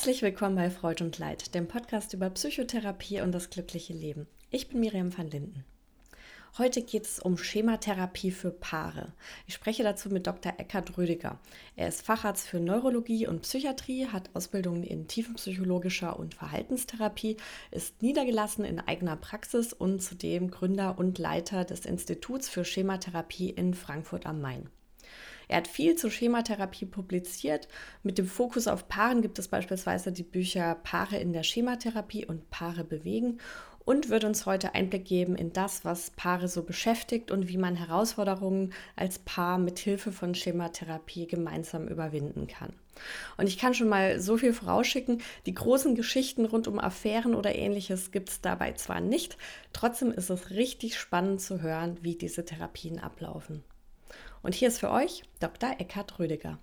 [0.00, 4.26] Herzlich willkommen bei Freud und Leid, dem Podcast über Psychotherapie und das glückliche Leben.
[4.48, 5.62] Ich bin Miriam van Linden.
[6.56, 9.12] Heute geht es um Schematherapie für Paare.
[9.46, 10.54] Ich spreche dazu mit Dr.
[10.56, 11.38] Eckhard Rödiger.
[11.76, 17.36] Er ist Facharzt für Neurologie und Psychiatrie, hat Ausbildungen in tiefenpsychologischer und Verhaltenstherapie,
[17.70, 23.74] ist niedergelassen in eigener Praxis und zudem Gründer und Leiter des Instituts für Schematherapie in
[23.74, 24.70] Frankfurt am Main.
[25.50, 27.66] Er hat viel zur Schematherapie publiziert.
[28.04, 32.50] Mit dem Fokus auf Paaren gibt es beispielsweise die Bücher Paare in der Schematherapie und
[32.50, 33.38] Paare bewegen
[33.84, 37.74] und wird uns heute Einblick geben in das, was Paare so beschäftigt und wie man
[37.74, 42.72] Herausforderungen als Paar mit Hilfe von Schematherapie gemeinsam überwinden kann.
[43.36, 47.56] Und ich kann schon mal so viel vorausschicken, die großen Geschichten rund um Affären oder
[47.56, 49.36] ähnliches gibt es dabei zwar nicht,
[49.72, 53.64] trotzdem ist es richtig spannend zu hören, wie diese Therapien ablaufen.
[54.42, 55.74] Und hier ist für euch Dr.
[55.78, 56.58] Eckhard Rödiger.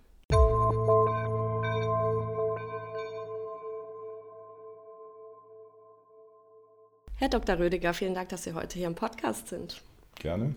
[7.20, 7.60] Herr Dr.
[7.60, 9.82] Rödiger, vielen Dank, dass Sie heute hier im Podcast sind.
[10.16, 10.56] Gerne.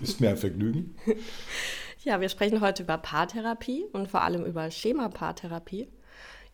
[0.00, 0.96] Ist mir ein Vergnügen.
[2.04, 5.88] ja, wir sprechen heute über Paartherapie und vor allem über Schema-Paartherapie.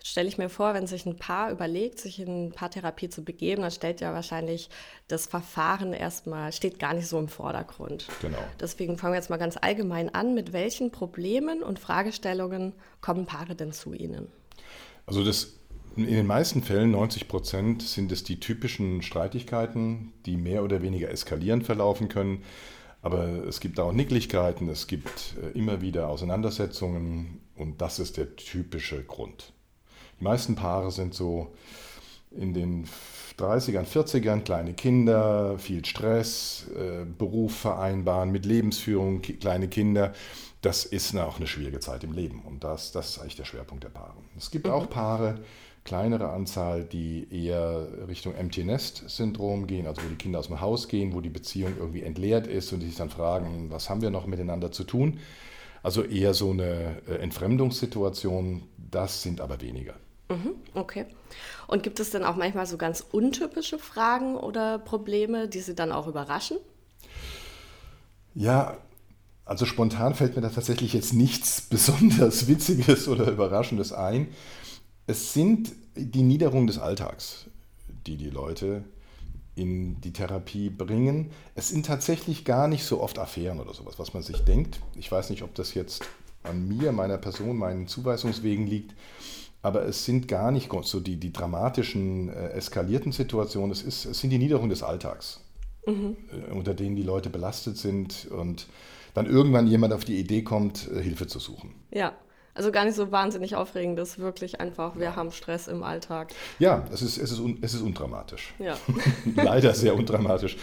[0.02, 3.70] Stelle ich mir vor, wenn sich ein Paar überlegt, sich in Paartherapie zu begeben, dann
[3.70, 4.70] stellt ja wahrscheinlich
[5.08, 8.06] das Verfahren erstmal, steht gar nicht so im Vordergrund.
[8.22, 8.38] Genau.
[8.58, 10.34] Deswegen fangen wir jetzt mal ganz allgemein an.
[10.34, 14.28] Mit welchen Problemen und Fragestellungen kommen Paare denn zu Ihnen?
[15.06, 15.54] Also das
[15.96, 21.10] in den meisten Fällen, 90 Prozent, sind es die typischen Streitigkeiten, die mehr oder weniger
[21.10, 22.44] eskalierend verlaufen können.
[23.02, 28.36] Aber es gibt auch Nicklichkeiten, es gibt äh, immer wieder Auseinandersetzungen und das ist der
[28.36, 29.52] typische Grund.
[30.20, 31.48] Die meisten Paare sind so
[32.30, 32.86] in den
[33.38, 40.12] 30ern, 40ern, kleine Kinder, viel Stress, äh, Beruf vereinbaren mit Lebensführung, kleine Kinder.
[40.60, 43.82] Das ist auch eine schwierige Zeit im Leben und das, das ist eigentlich der Schwerpunkt
[43.82, 44.18] der Paare.
[44.36, 44.72] Es gibt mhm.
[44.72, 45.40] auch Paare,
[45.84, 50.60] kleinere Anzahl, die eher Richtung Empty Nest Syndrom gehen, also wo die Kinder aus dem
[50.60, 54.02] Haus gehen, wo die Beziehung irgendwie entleert ist und die sich dann fragen, was haben
[54.02, 55.18] wir noch miteinander zu tun?
[55.82, 59.94] Also eher so eine äh, Entfremdungssituation, das sind aber weniger.
[60.30, 61.06] Mhm, okay.
[61.66, 65.92] Und gibt es denn auch manchmal so ganz untypische Fragen oder Probleme, die Sie dann
[65.92, 66.56] auch überraschen?
[68.34, 68.76] Ja,
[69.44, 74.28] also spontan fällt mir da tatsächlich jetzt nichts besonders Witziges oder Überraschendes ein.
[75.06, 77.46] Es sind die Niederungen des Alltags,
[78.06, 78.84] die die Leute
[79.56, 81.32] in die Therapie bringen.
[81.56, 84.80] Es sind tatsächlich gar nicht so oft Affären oder sowas, was man sich denkt.
[84.94, 86.04] Ich weiß nicht, ob das jetzt
[86.44, 88.94] an mir, meiner Person, meinen Zuweisungswegen liegt.
[89.62, 93.70] Aber es sind gar nicht so die, die dramatischen, äh, eskalierten Situationen.
[93.72, 95.40] Es, ist, es sind die Niederungen des Alltags,
[95.86, 96.16] mhm.
[96.32, 98.66] äh, unter denen die Leute belastet sind und
[99.14, 101.74] dann irgendwann jemand auf die Idee kommt, äh, Hilfe zu suchen.
[101.90, 102.14] Ja.
[102.52, 106.32] Also gar nicht so wahnsinnig aufregend, das ist wirklich einfach, wir haben Stress im Alltag.
[106.58, 108.54] Ja, es ist, es ist, un, es ist undramatisch.
[108.58, 108.76] Ja.
[109.36, 110.56] Leider sehr undramatisch.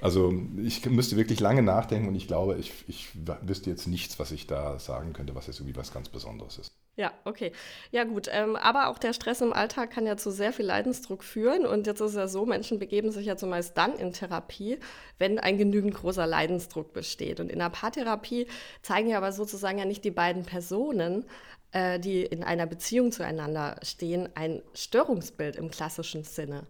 [0.00, 0.32] Also
[0.64, 3.08] ich müsste wirklich lange nachdenken und ich glaube, ich, ich
[3.42, 6.72] wüsste jetzt nichts, was ich da sagen könnte, was jetzt irgendwie was ganz Besonderes ist.
[6.96, 7.50] Ja, okay.
[7.90, 8.28] Ja, gut.
[8.30, 11.66] Ähm, aber auch der Stress im Alltag kann ja zu sehr viel Leidensdruck führen.
[11.66, 14.78] Und jetzt ist es ja so, Menschen begeben sich ja zumeist dann in Therapie,
[15.18, 17.40] wenn ein genügend großer Leidensdruck besteht.
[17.40, 18.46] Und in der Paartherapie
[18.82, 21.24] zeigen ja aber sozusagen ja nicht die beiden Personen,
[21.72, 26.64] äh, die in einer Beziehung zueinander stehen, ein Störungsbild im klassischen Sinne.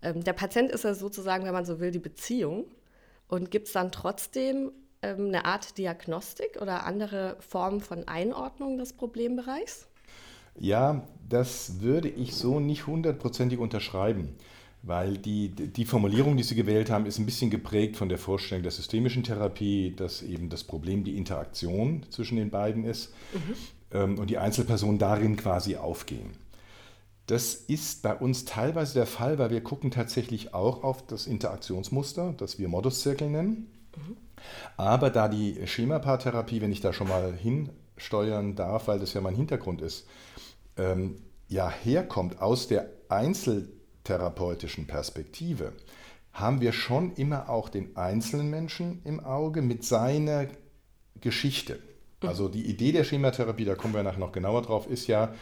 [0.00, 2.64] Ähm, der Patient ist ja sozusagen, wenn man so will, die Beziehung.
[3.28, 4.72] Und gibt es dann trotzdem
[5.06, 9.86] ähm, eine Art Diagnostik oder andere Formen von Einordnung des Problembereichs?
[10.58, 14.34] Ja, das würde ich so nicht hundertprozentig unterschreiben,
[14.82, 18.62] weil die, die Formulierung, die Sie gewählt haben, ist ein bisschen geprägt von der Vorstellung
[18.62, 23.54] der systemischen Therapie, dass eben das Problem die Interaktion zwischen den beiden ist mhm.
[23.92, 26.32] Ähm, und die Einzelpersonen darin quasi aufgehen.
[27.26, 32.34] Das ist bei uns teilweise der Fall, weil wir gucken tatsächlich auch auf das Interaktionsmuster,
[32.36, 33.70] das wir Moduszirkel nennen.
[33.96, 34.16] Mhm.
[34.76, 39.34] Aber da die Schemapaartherapie, wenn ich da schon mal hinsteuern darf, weil das ja mein
[39.34, 40.06] Hintergrund ist,
[40.76, 45.72] ähm, ja herkommt aus der einzeltherapeutischen Perspektive,
[46.32, 50.46] haben wir schon immer auch den einzelnen Menschen im Auge mit seiner
[51.20, 51.78] Geschichte.
[52.20, 55.34] Also die Idee der Schematherapie, da kommen wir nachher noch genauer drauf, ist ja,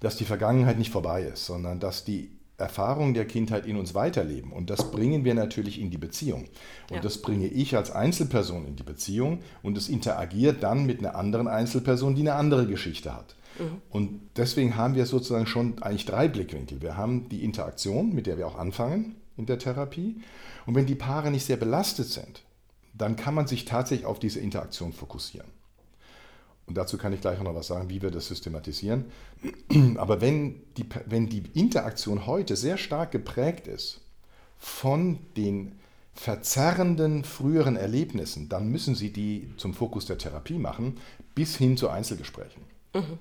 [0.00, 4.52] dass die Vergangenheit nicht vorbei ist, sondern dass die Erfahrungen der Kindheit in uns weiterleben.
[4.52, 6.46] Und das bringen wir natürlich in die Beziehung.
[6.88, 7.00] Und ja.
[7.00, 11.48] das bringe ich als Einzelperson in die Beziehung und es interagiert dann mit einer anderen
[11.48, 13.34] Einzelperson, die eine andere Geschichte hat.
[13.58, 13.82] Mhm.
[13.90, 16.80] Und deswegen haben wir sozusagen schon eigentlich drei Blickwinkel.
[16.80, 20.20] Wir haben die Interaktion, mit der wir auch anfangen in der Therapie.
[20.66, 22.42] Und wenn die Paare nicht sehr belastet sind,
[22.94, 25.48] dann kann man sich tatsächlich auf diese Interaktion fokussieren.
[26.66, 29.06] Und dazu kann ich gleich noch was sagen, wie wir das systematisieren.
[29.96, 34.00] Aber wenn die, wenn die Interaktion heute sehr stark geprägt ist
[34.58, 35.72] von den
[36.14, 40.98] verzerrenden früheren Erlebnissen, dann müssen Sie die zum Fokus der Therapie machen,
[41.34, 42.62] bis hin zu Einzelgesprächen.
[42.94, 43.18] Mhm.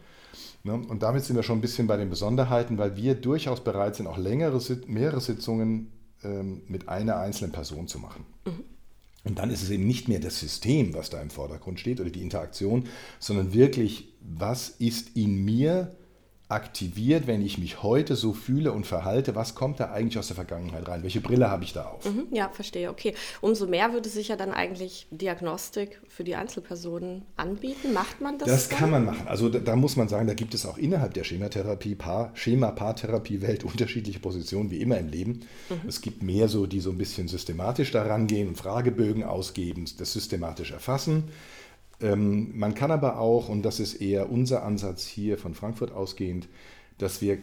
[0.64, 0.74] Ne?
[0.74, 4.08] Und damit sind wir schon ein bisschen bei den Besonderheiten, weil wir durchaus bereit sind,
[4.08, 5.92] auch längere, mehrere Sitzungen
[6.24, 8.26] ähm, mit einer einzelnen Person zu machen.
[8.46, 8.64] Mhm.
[9.24, 12.10] Und dann ist es eben nicht mehr das System, was da im Vordergrund steht oder
[12.10, 12.86] die Interaktion,
[13.20, 15.96] sondern wirklich, was ist in mir
[16.52, 20.36] aktiviert, wenn ich mich heute so fühle und verhalte, was kommt da eigentlich aus der
[20.36, 21.04] Vergangenheit rein?
[21.04, 22.06] Welche Brille habe ich da auf?
[22.06, 22.90] Mhm, ja, verstehe.
[22.90, 23.14] Okay.
[23.40, 27.94] Umso mehr würde sich ja dann eigentlich Diagnostik für die Einzelpersonen anbieten.
[27.94, 28.50] Macht man das?
[28.50, 28.80] Das dann?
[28.80, 29.28] kann man machen.
[29.28, 33.64] Also da, da, muss man sagen, da gibt es auch innerhalb der Schematherapie, Paar, Schema-Paartherapie-Welt
[33.72, 35.42] unterschiedliche Positionen, wie immer im Leben.
[35.70, 35.88] Mhm.
[35.88, 40.14] Es gibt mehr so, die so ein bisschen systematisch daran gehen und Fragebögen ausgeben, das
[40.14, 41.30] systematisch erfassen.
[42.02, 46.48] Ähm, man kann aber auch, und das ist eher unser Ansatz hier von Frankfurt ausgehend,
[46.98, 47.38] dass wir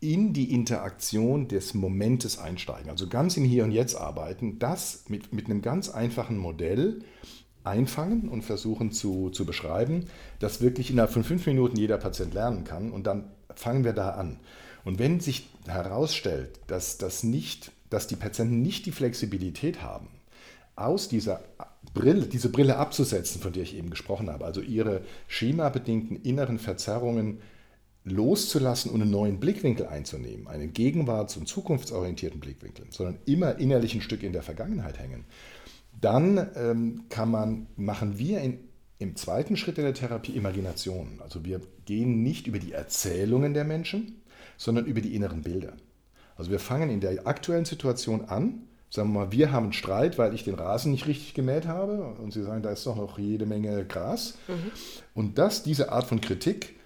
[0.00, 5.32] in die Interaktion des Momentes einsteigen, also ganz im Hier und Jetzt arbeiten, das mit,
[5.32, 7.04] mit einem ganz einfachen Modell
[7.64, 10.06] einfangen und versuchen zu, zu beschreiben,
[10.38, 14.10] das wirklich innerhalb von fünf Minuten jeder Patient lernen kann und dann fangen wir da
[14.12, 14.38] an.
[14.84, 20.08] Und wenn sich herausstellt, dass, das nicht, dass die Patienten nicht die Flexibilität haben,
[20.76, 21.42] aus dieser
[21.92, 27.40] Brille, diese Brille abzusetzen, von der ich eben gesprochen habe, also ihre schemabedingten inneren Verzerrungen
[28.04, 34.00] loszulassen und einen neuen Blickwinkel einzunehmen, einen gegenwarts- und zukunftsorientierten Blickwinkel, sondern immer innerlich ein
[34.00, 35.24] Stück in der Vergangenheit hängen,
[36.00, 38.58] dann ähm, kann man, machen wir in,
[38.98, 41.20] im zweiten Schritt in der Therapie Imaginationen.
[41.20, 44.22] Also wir gehen nicht über die Erzählungen der Menschen,
[44.56, 45.74] sondern über die inneren Bilder.
[46.36, 50.18] Also wir fangen in der aktuellen Situation an sagen wir mal, wir haben einen Streit,
[50.18, 53.18] weil ich den Rasen nicht richtig gemäht habe und Sie sagen, da ist doch noch
[53.18, 54.34] jede Menge Gras.
[54.48, 54.72] Mhm.
[55.14, 56.76] Und das, diese Art von Kritik,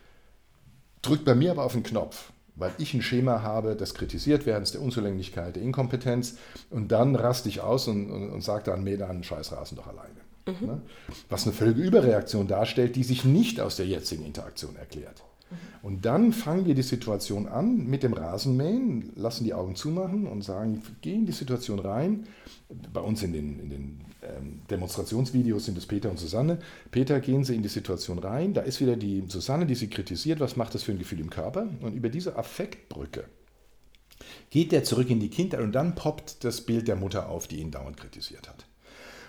[1.01, 4.83] drückt bei mir aber auf den Knopf, weil ich ein Schema habe des Kritisiertwerdens, der
[4.83, 6.37] Unzulänglichkeit, der Inkompetenz
[6.71, 9.87] und dann raste ich aus und, und, und sage dann, mäh einen scheiß Rasen doch
[9.87, 10.21] alleine.
[10.47, 10.67] Mhm.
[10.67, 10.83] Ne?
[11.31, 15.23] Was eine völlige Überreaktion darstellt, die sich nicht aus der jetzigen Interaktion erklärt.
[15.83, 20.43] Und dann fangen wir die Situation an mit dem Rasenmähen, lassen die Augen zumachen und
[20.43, 22.27] sagen, gehen die Situation rein.
[22.93, 26.59] Bei uns in den, in den ähm, Demonstrationsvideos sind es Peter und Susanne.
[26.91, 28.55] Peter, gehen Sie in die Situation rein.
[28.55, 30.41] Da ist wieder die Susanne, die Sie kritisiert.
[30.41, 31.69] Was macht das für ein Gefühl im Körper?
[31.83, 33.25] Und über diese Affektbrücke
[34.49, 37.61] geht der zurück in die Kindheit und dann poppt das Bild der Mutter auf, die
[37.61, 38.65] ihn dauernd kritisiert hat.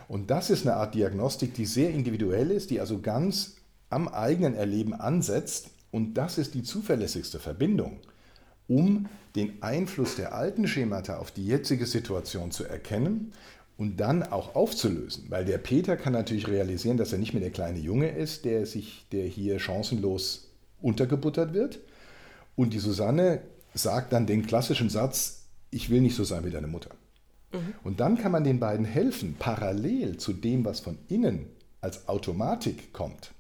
[0.07, 3.57] Und das ist eine Art Diagnostik, die sehr individuell ist, die also ganz
[3.89, 8.01] am eigenen Erleben ansetzt und das ist die zuverlässigste Verbindung,
[8.68, 9.06] um
[9.38, 13.31] den Einfluss der alten Schemata auf die jetzige Situation zu erkennen
[13.77, 15.27] und dann auch aufzulösen.
[15.30, 18.65] Weil der Peter kann natürlich realisieren, dass er nicht mehr der kleine Junge ist, der,
[18.65, 20.50] sich, der hier chancenlos
[20.81, 21.80] untergebuttert wird.
[22.57, 23.44] Und die Susanne
[23.74, 26.89] sagt dann den klassischen Satz, ich will nicht so sein wie deine Mutter.
[27.53, 27.74] Mhm.
[27.86, 31.45] Und dann kann man den beiden helfen, parallel zu dem, was von innen
[31.80, 33.31] als Automatik kommt,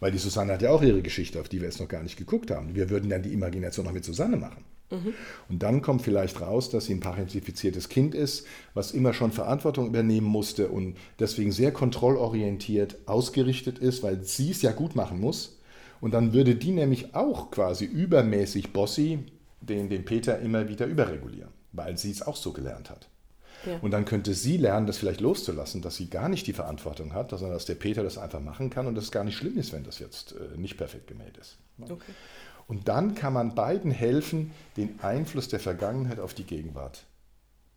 [0.00, 2.16] weil die Susanne hat ja auch ihre Geschichte, auf die wir jetzt noch gar nicht
[2.16, 2.74] geguckt haben.
[2.74, 4.64] Wir würden dann die Imagination noch mit Susanne machen.
[4.90, 5.14] Mhm.
[5.48, 9.86] Und dann kommt vielleicht raus, dass sie ein parentifiziertes Kind ist, was immer schon Verantwortung
[9.86, 15.58] übernehmen musste und deswegen sehr kontrollorientiert ausgerichtet ist, weil sie es ja gut machen muss.
[16.00, 19.18] Und dann würde die nämlich auch quasi übermäßig Bossy
[19.60, 23.08] den, den Peter immer wieder überregulieren, weil sie es auch so gelernt hat.
[23.66, 23.78] Ja.
[23.80, 27.30] Und dann könnte sie lernen, das vielleicht loszulassen, dass sie gar nicht die Verantwortung hat,
[27.30, 29.72] sondern dass der Peter das einfach machen kann und dass es gar nicht schlimm ist,
[29.72, 31.58] wenn das jetzt äh, nicht perfekt gemäht ist.
[31.80, 32.12] Okay.
[32.66, 37.04] Und dann kann man beiden helfen, den Einfluss der Vergangenheit auf die Gegenwart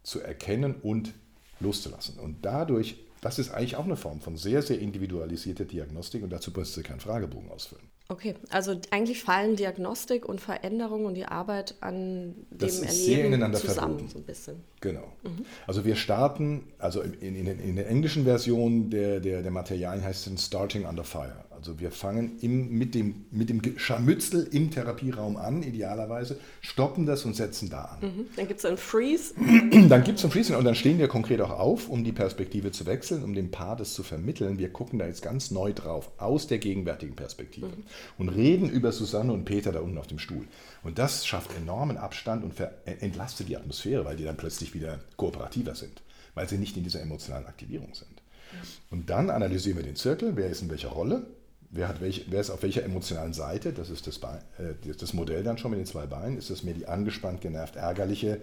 [0.03, 1.13] zu erkennen und
[1.59, 2.19] loszulassen.
[2.19, 6.51] Und dadurch, das ist eigentlich auch eine Form von sehr, sehr individualisierter Diagnostik und dazu
[6.51, 7.85] müsst ihr keinen Fragebogen ausfüllen.
[8.09, 13.05] Okay, also eigentlich fallen Diagnostik und Veränderung und die Arbeit an das dem ist Erleben
[13.05, 14.09] sehr ineinander zusammen, verbunden.
[14.11, 14.63] so ein bisschen.
[14.81, 15.07] Genau.
[15.23, 15.45] Mhm.
[15.65, 20.27] Also wir starten, also in, in, in, der englischen Version der, der, der Materialien heißt
[20.27, 21.45] es Starting Under Fire.
[21.61, 27.23] Also wir fangen im, mit, dem, mit dem Scharmützel im Therapieraum an, idealerweise, stoppen das
[27.23, 27.99] und setzen da an.
[28.01, 28.25] Mhm.
[28.35, 29.35] Dann gibt es einen Freeze.
[29.89, 32.71] dann gibt es einen Freeze und dann stehen wir konkret auch auf, um die Perspektive
[32.71, 34.57] zu wechseln, um dem Paar das zu vermitteln.
[34.57, 37.67] Wir gucken da jetzt ganz neu drauf, aus der gegenwärtigen Perspektive.
[37.67, 37.83] Mhm.
[38.17, 40.47] Und reden über Susanne und Peter da unten auf dem Stuhl.
[40.81, 42.53] Und das schafft enormen Abstand und
[42.85, 46.01] entlastet die Atmosphäre, weil die dann plötzlich wieder kooperativer sind,
[46.33, 48.09] weil sie nicht in dieser emotionalen Aktivierung sind.
[48.09, 48.57] Mhm.
[48.89, 51.27] Und dann analysieren wir den Zirkel, wer ist in welcher Rolle,
[51.73, 53.71] Wer, hat welche, wer ist auf welcher emotionalen Seite?
[53.71, 56.37] Das ist das, Bein, äh, das Modell dann schon mit den zwei Beinen.
[56.37, 58.41] Ist das mehr die angespannt, genervt, ärgerliche,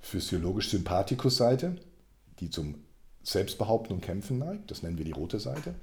[0.00, 1.76] physiologisch Sympathikus-Seite,
[2.40, 2.76] die zum
[3.22, 4.70] Selbstbehaupten und Kämpfen neigt?
[4.70, 5.74] Das nennen wir die rote Seite.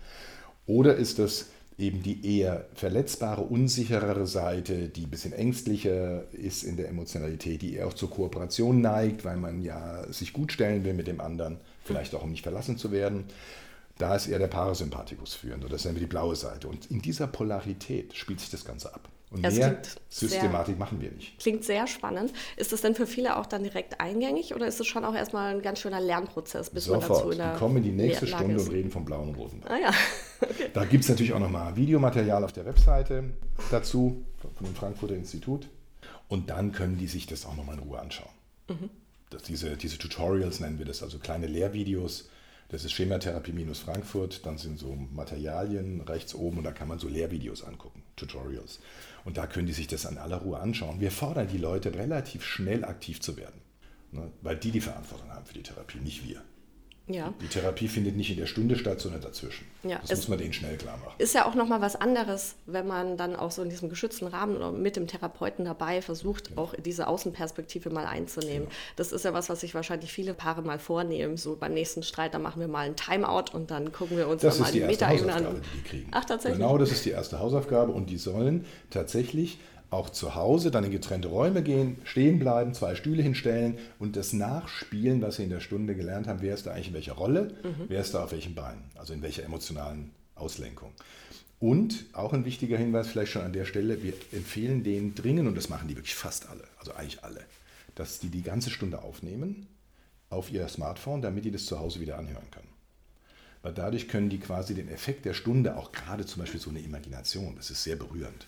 [0.65, 1.47] Oder ist das
[1.77, 7.75] eben die eher verletzbare, unsicherere Seite, die ein bisschen ängstlicher ist in der Emotionalität, die
[7.75, 11.57] eher auch zur Kooperation neigt, weil man ja sich gut stellen will mit dem anderen,
[11.83, 13.25] vielleicht auch um nicht verlassen zu werden.
[14.01, 16.67] Da ist eher der Parasympathikus führend, oder das nennen wir die blaue Seite.
[16.67, 19.09] Und in dieser Polarität spielt sich das Ganze ab.
[19.29, 19.79] Und Es mehr
[20.09, 21.37] Systematik machen wir nicht.
[21.39, 22.33] Klingt sehr spannend.
[22.57, 25.53] Ist das denn für viele auch dann direkt eingängig oder ist es schon auch erstmal
[25.53, 27.33] ein ganz schöner Lernprozez, bis man dazu Sofort.
[27.33, 28.67] in der Die kommen in die nächste Stunde ist?
[28.67, 29.61] und reden vom blauen und roten.
[29.65, 29.91] Ah ja.
[30.73, 33.25] Da gibt es natürlich auch nochmal Videomaterial auf der Webseite
[33.69, 35.69] dazu, von dem Frankfurter Institut.
[36.27, 38.31] Und dann können die sich das auch nochmal in Ruhe anschauen.
[39.29, 42.30] Das, diese, diese Tutorials nennen wir das, also kleine Lehrvideos.
[42.71, 44.45] Das ist Schematherapie minus Frankfurt.
[44.45, 48.79] Dann sind so Materialien rechts oben und da kann man so Lehrvideos angucken, Tutorials.
[49.25, 51.01] Und da können die sich das in aller Ruhe anschauen.
[51.01, 53.59] Wir fordern die Leute relativ schnell aktiv zu werden,
[54.13, 56.41] ne, weil die die Verantwortung haben für die Therapie, nicht wir.
[57.07, 57.33] Ja.
[57.41, 59.65] Die Therapie findet nicht in der Stunde statt, sondern dazwischen.
[59.83, 61.13] Ja, das muss man denen schnell klar machen.
[61.17, 64.55] Ist ja auch nochmal was anderes, wenn man dann auch so in diesem geschützten Rahmen
[64.55, 68.67] oder mit dem Therapeuten dabei versucht, auch diese Außenperspektive mal einzunehmen.
[68.95, 71.37] Das ist ja was, was sich wahrscheinlich viele Paare mal vornehmen.
[71.37, 74.41] So beim nächsten Streit, da machen wir mal einen Timeout und dann gucken wir uns
[74.41, 75.61] Das mal ist die die Metaebene Hausaufgabe, an.
[75.73, 76.07] die die kriegen.
[76.11, 76.59] Ach, tatsächlich?
[76.59, 79.59] Genau, das ist die erste Hausaufgabe und die sollen tatsächlich
[79.91, 84.31] auch zu Hause dann in getrennte Räume gehen, stehen bleiben, zwei Stühle hinstellen und das
[84.33, 86.41] nachspielen, was sie in der Stunde gelernt haben.
[86.41, 87.53] Wer ist da eigentlich in welcher Rolle?
[87.61, 87.85] Mhm.
[87.89, 88.77] Wer ist da auf welchem Bein?
[88.95, 90.93] Also in welcher emotionalen Auslenkung.
[91.59, 95.55] Und auch ein wichtiger Hinweis vielleicht schon an der Stelle, wir empfehlen denen dringend, und
[95.55, 97.41] das machen die wirklich fast alle, also eigentlich alle,
[97.93, 99.67] dass die die ganze Stunde aufnehmen
[100.29, 102.70] auf ihr Smartphone, damit die das zu Hause wieder anhören können.
[103.63, 106.79] Weil dadurch können die quasi den Effekt der Stunde, auch gerade zum Beispiel so eine
[106.79, 108.47] Imagination, das ist sehr berührend.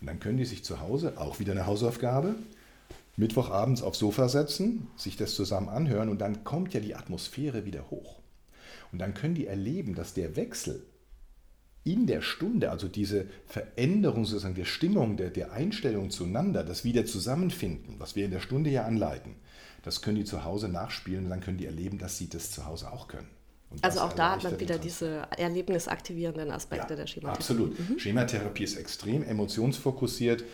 [0.00, 2.34] Und dann können die sich zu Hause, auch wieder eine Hausaufgabe,
[3.16, 7.90] Mittwochabends aufs Sofa setzen, sich das zusammen anhören und dann kommt ja die Atmosphäre wieder
[7.90, 8.20] hoch.
[8.92, 10.82] Und dann können die erleben, dass der Wechsel
[11.84, 17.06] in der Stunde, also diese Veränderung sozusagen der Stimmung, der, der Einstellung zueinander, das wieder
[17.06, 19.36] Zusammenfinden, was wir in der Stunde ja anleiten,
[19.82, 22.66] das können die zu Hause nachspielen und dann können die erleben, dass sie das zu
[22.66, 23.28] Hause auch können.
[23.70, 27.38] Und Also auch da hat man wieder diese erlebnisaktivierenden Aspekte der Schematherapie.
[27.38, 27.76] Absolut.
[27.98, 30.44] Schematherapie ist extrem emotionsfokussiert.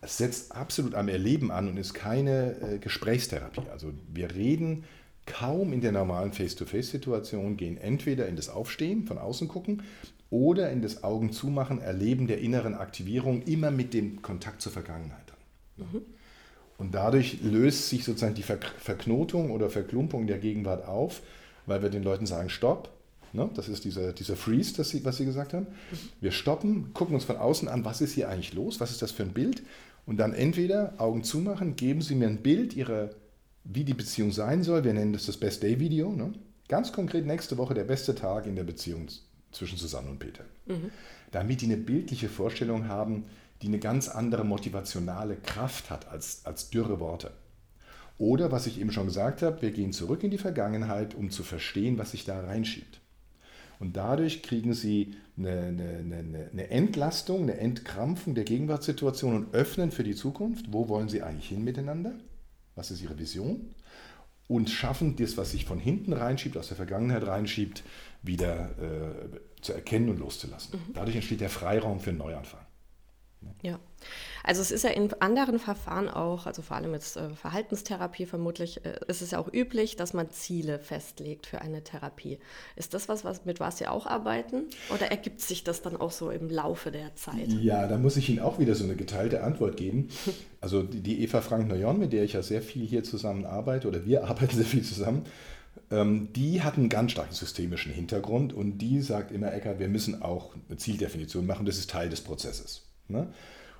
[0.00, 3.62] Es setzt absolut am Erleben an und ist keine äh, Gesprächstherapie.
[3.72, 4.84] Also wir reden
[5.26, 9.82] kaum in der normalen Face-to-Face-Situation, gehen entweder in das Aufstehen, von außen gucken,
[10.30, 15.24] oder in das Augen zumachen, Erleben der inneren Aktivierung, immer mit dem Kontakt zur Vergangenheit.
[15.76, 16.02] Dann.
[16.76, 21.22] Und dadurch löst sich sozusagen die Ver Verknotung oder Verklumpung der Gegenwart auf,
[21.68, 22.90] weil wir den Leuten sagen, stopp.
[23.32, 23.48] Ne?
[23.54, 25.66] Das ist dieser, dieser Freeze, das sie, was Sie gesagt haben.
[26.20, 29.12] Wir stoppen, gucken uns von außen an, was ist hier eigentlich los, was ist das
[29.12, 29.62] für ein Bild.
[30.06, 33.10] Und dann entweder Augen zumachen, geben Sie mir ein Bild Ihrer,
[33.64, 34.84] wie die Beziehung sein soll.
[34.84, 36.10] Wir nennen das das Best Day Video.
[36.10, 36.32] Ne?
[36.68, 39.08] Ganz konkret nächste Woche der beste Tag in der Beziehung
[39.52, 40.44] zwischen Susanne und Peter.
[41.30, 43.24] Damit die eine bildliche Vorstellung haben,
[43.60, 47.32] die eine ganz andere motivationale Kraft hat als, als dürre Worte.
[48.18, 51.44] Oder, was ich eben schon gesagt habe, wir gehen zurück in die Vergangenheit, um zu
[51.44, 53.00] verstehen, was sich da reinschiebt.
[53.78, 60.02] Und dadurch kriegen sie eine, eine, eine, Entlastung, eine Entkrampfung der Gegenwartssituation und öffnen für
[60.02, 60.72] die Zukunft.
[60.72, 62.14] Wo wollen sie eigentlich hin miteinander?
[62.74, 63.72] Was ist ihre Vision?
[64.48, 67.84] Und schaffen das, was sich von hinten reinschiebt, aus der Vergangenheit reinschiebt,
[68.22, 70.80] wieder äh, zu erkennen und loszulassen.
[70.94, 72.60] Dadurch entsteht der Freiraum für einen Neuanfang.
[73.62, 73.78] Ja,
[74.44, 78.84] also es ist ja in anderen Verfahren auch, also vor allem jetzt äh, Verhaltenstherapie vermutlich,
[78.84, 82.38] äh, ist es ja auch üblich, dass man Ziele festlegt für eine Therapie.
[82.76, 84.64] Ist das was, was mit was Sie auch arbeiten
[84.94, 87.48] oder ergibt sich das dann auch so im Laufe der Zeit?
[87.48, 90.08] Ja, da muss ich Ihnen auch wieder so eine geteilte Antwort geben.
[90.60, 94.04] Also die, die Eva Frank-Neuon, mit der ich ja sehr viel hier zusammen arbeite, oder
[94.04, 95.24] wir arbeiten sehr viel zusammen,
[95.90, 100.20] ähm, die hat einen ganz starken systemischen Hintergrund und die sagt immer, Ecker, wir müssen
[100.20, 102.82] auch eine Zieldefinition machen, das ist Teil des Prozesses.
[103.08, 103.28] Ne?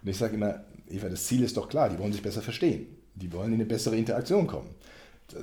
[0.02, 2.86] Und ich sage immer, Eva, das Ziel ist doch klar, die wollen sich besser verstehen.
[3.14, 4.70] Die wollen in eine bessere Interaktion kommen.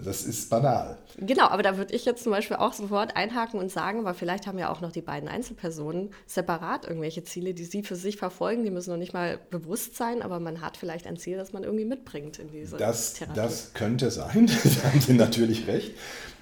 [0.04, 0.98] Das ist banal.
[1.20, 4.48] Genau, aber da würde ich jetzt zum Beispiel auch sofort einhaken und sagen, weil vielleicht
[4.48, 8.64] haben ja auch noch die beiden Einzelpersonen separat irgendwelche Ziele, die sie für sich verfolgen.
[8.64, 11.64] Die müssen noch nicht mal bewusst sein, aber man hat vielleicht ein Ziel, das man
[11.64, 13.36] irgendwie mitbringt in diese Das, Therapie.
[13.40, 14.48] das könnte sein,
[14.84, 15.92] da haben Sie natürlich recht.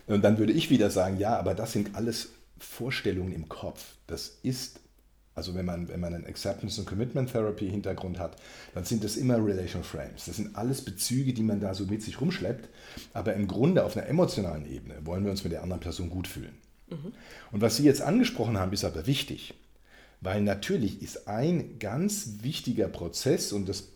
[0.07, 3.83] Und dann würde ich wieder sagen, ja, aber das sind alles Vorstellungen im Kopf.
[4.07, 4.79] Das ist,
[5.35, 8.35] also wenn man, wenn man einen Acceptance- und Commitment-Therapy-Hintergrund hat,
[8.73, 10.25] dann sind das immer Relation Frames.
[10.25, 12.69] Das sind alles Bezüge, die man da so mit sich rumschleppt.
[13.13, 16.27] Aber im Grunde auf einer emotionalen Ebene wollen wir uns mit der anderen Person gut
[16.27, 16.55] fühlen.
[17.51, 19.55] Und was Sie jetzt angesprochen haben, ist aber wichtig.
[20.21, 23.89] Weil natürlich ist ein ganz wichtiger Prozess, und das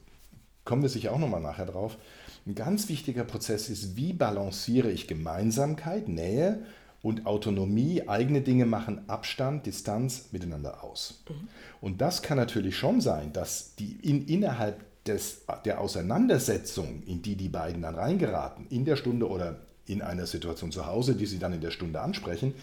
[0.66, 1.98] kommen wir sicher auch nochmal nachher drauf,
[2.46, 6.66] ein ganz wichtiger Prozess ist, wie balanciere ich Gemeinsamkeit, Nähe
[7.08, 11.24] und Autonomie, eigene Dinge machen, Abstand, Distanz miteinander aus.
[11.30, 11.48] Mhm.
[11.80, 17.38] Und das kann natürlich schon sein, dass die in, innerhalb des, der Auseinandersetzung, in die
[17.38, 21.40] die beiden dann reingeraten, in der Stunde oder in einer Situation zu Hause, die sie
[21.40, 22.54] dann in der Stunde ansprechen,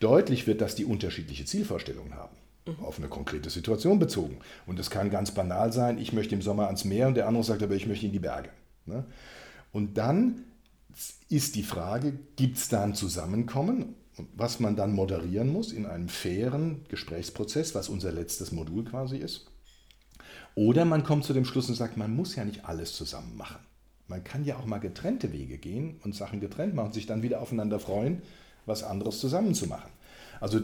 [0.00, 2.34] deutlich wird, dass die unterschiedliche Zielvorstellungen haben.
[2.66, 2.84] Mhm.
[2.84, 4.38] Auf eine konkrete Situation bezogen.
[4.66, 7.44] Und es kann ganz banal sein, ich möchte im Sommer ans Meer und der andere
[7.44, 8.48] sagt aber, ich möchte in die Berge.
[8.84, 9.04] Ne?
[9.70, 10.42] Und dann
[11.28, 13.94] ist die Frage, gibt es da ein Zusammenkommen,
[14.34, 19.46] was man dann moderieren muss in einem fairen Gesprächsprozess, was unser letztes Modul quasi ist?
[20.54, 23.60] Oder man kommt zu dem Schluss und sagt, man muss ja nicht alles zusammen machen.
[24.06, 27.22] Man kann ja auch mal getrennte Wege gehen und Sachen getrennt machen und sich dann
[27.22, 28.20] wieder aufeinander freuen,
[28.66, 29.90] was anderes zusammen zu machen.
[30.40, 30.60] Also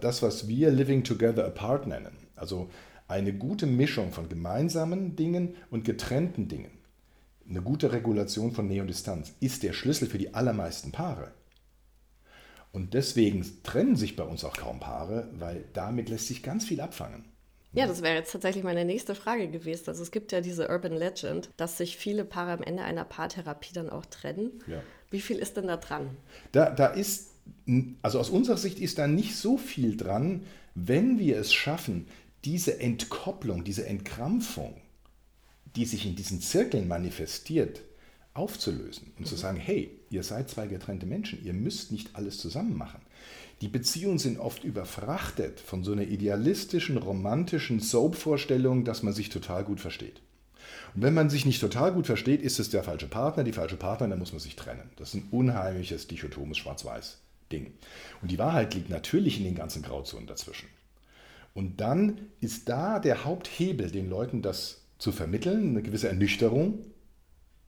[0.00, 2.68] das, was wir Living Together Apart nennen, also
[3.06, 6.79] eine gute Mischung von gemeinsamen Dingen und getrennten Dingen
[7.50, 11.32] eine gute Regulation von Nähe und Distanz ist der Schlüssel für die allermeisten Paare.
[12.72, 16.80] Und deswegen trennen sich bei uns auch kaum Paare, weil damit lässt sich ganz viel
[16.80, 17.24] abfangen.
[17.72, 19.84] Ja, das wäre jetzt tatsächlich meine nächste Frage gewesen.
[19.88, 23.72] Also es gibt ja diese Urban Legend, dass sich viele Paare am Ende einer Paartherapie
[23.72, 24.50] dann auch trennen.
[24.66, 24.82] Ja.
[25.10, 26.16] Wie viel ist denn da dran?
[26.52, 27.30] Da, da ist,
[28.02, 32.06] also aus unserer Sicht ist da nicht so viel dran, wenn wir es schaffen,
[32.44, 34.80] diese Entkopplung, diese Entkrampfung
[35.76, 37.82] die sich in diesen Zirkeln manifestiert,
[38.34, 39.26] aufzulösen und mhm.
[39.26, 43.00] zu sagen, hey, ihr seid zwei getrennte Menschen, ihr müsst nicht alles zusammen machen.
[43.60, 49.64] Die Beziehungen sind oft überfrachtet von so einer idealistischen, romantischen Soap-Vorstellung, dass man sich total
[49.64, 50.22] gut versteht.
[50.94, 53.76] Und wenn man sich nicht total gut versteht, ist es der falsche Partner, die falsche
[53.76, 54.90] Partnerin, dann muss man sich trennen.
[54.96, 57.72] Das ist ein unheimliches, dichotomes Schwarz-Weiß-Ding.
[58.22, 60.68] Und die Wahrheit liegt natürlich in den ganzen Grauzonen dazwischen.
[61.52, 66.84] Und dann ist da der Haupthebel, den Leuten das zu vermitteln, eine gewisse Ernüchterung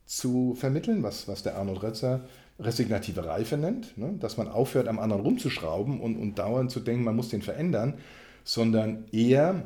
[0.06, 2.24] zu vermitteln, was, was der Arnold Rötzer
[2.58, 4.14] resignative Reife nennt, ne?
[4.20, 7.94] dass man aufhört, am anderen rumzuschrauben und, und dauernd zu denken, man muss den verändern,
[8.44, 9.64] sondern eher,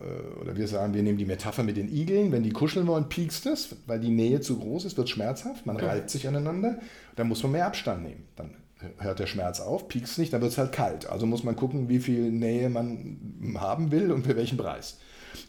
[0.00, 3.08] äh, oder wir sagen, wir nehmen die Metapher mit den Igeln, wenn die kuscheln wollen,
[3.08, 6.78] piekst es, weil die Nähe zu groß ist, wird schmerzhaft, man reibt sich aneinander,
[7.16, 8.24] dann muss man mehr Abstand nehmen.
[8.36, 8.56] Dann
[8.98, 11.08] hört der Schmerz auf, piekst nicht, dann wird es halt kalt.
[11.08, 14.98] Also muss man gucken, wie viel Nähe man haben will und für welchen Preis.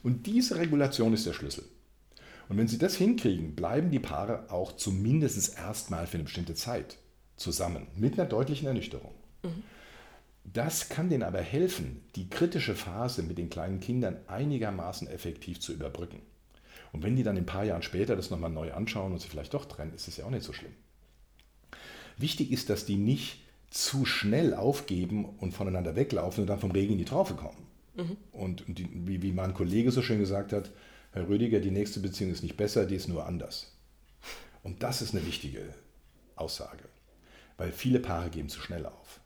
[0.04, 1.64] Und diese Regulation ist der Schlüssel.
[2.48, 6.98] Und wenn Sie das hinkriegen, bleiben die Paare auch zumindest erstmal für eine bestimmte Zeit
[7.38, 9.14] zusammen, mit einer deutlichen Ernüchterung.
[9.44, 9.64] Mhm.
[10.44, 15.74] Das kann denen aber helfen, die kritische Phase mit den kleinen Kindern einigermaßen effektiv zu
[15.74, 16.22] überbrücken.
[16.92, 19.54] Und wenn die dann ein paar Jahren später das nochmal neu anschauen und sie vielleicht
[19.54, 20.72] doch trennen, ist es ja auch nicht so schlimm.
[22.18, 26.94] Wichtig ist, dass die nicht zu schnell aufgeben und voneinander weglaufen und dann vom Regen
[26.94, 27.65] in die Traufe kommen.
[27.96, 28.18] Mhm.
[28.32, 30.72] Und die, wie, wie mein Kollege so schön gesagt hat,
[31.12, 33.72] Herr Rüdiger, die nächste Beziehung ist nicht besser, die ist nur anders.
[34.64, 35.62] Und das ist eine wichtige
[36.36, 36.84] Aussage,
[37.58, 39.22] weil viele Paare geben zu schnell auf.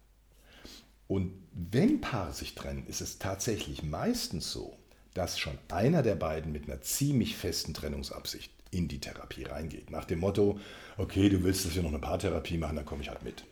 [1.08, 4.78] Und wenn Paare sich trennen, ist es tatsächlich meistens so,
[5.16, 9.90] dass schon einer der beiden mit einer ziemlich festen Trennungsabsicht in die Therapie reingeht.
[9.90, 10.60] Nach dem Motto,
[10.98, 13.44] okay, du willst, dass wir noch eine Paartherapie machen, dann komme ich halt mit.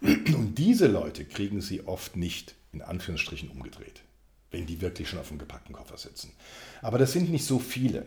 [0.00, 4.02] Und diese Leute kriegen sie oft nicht in Anführungsstrichen umgedreht
[4.52, 6.32] wenn die wirklich schon auf dem gepackten Koffer sitzen.
[6.80, 8.06] Aber das sind nicht so viele.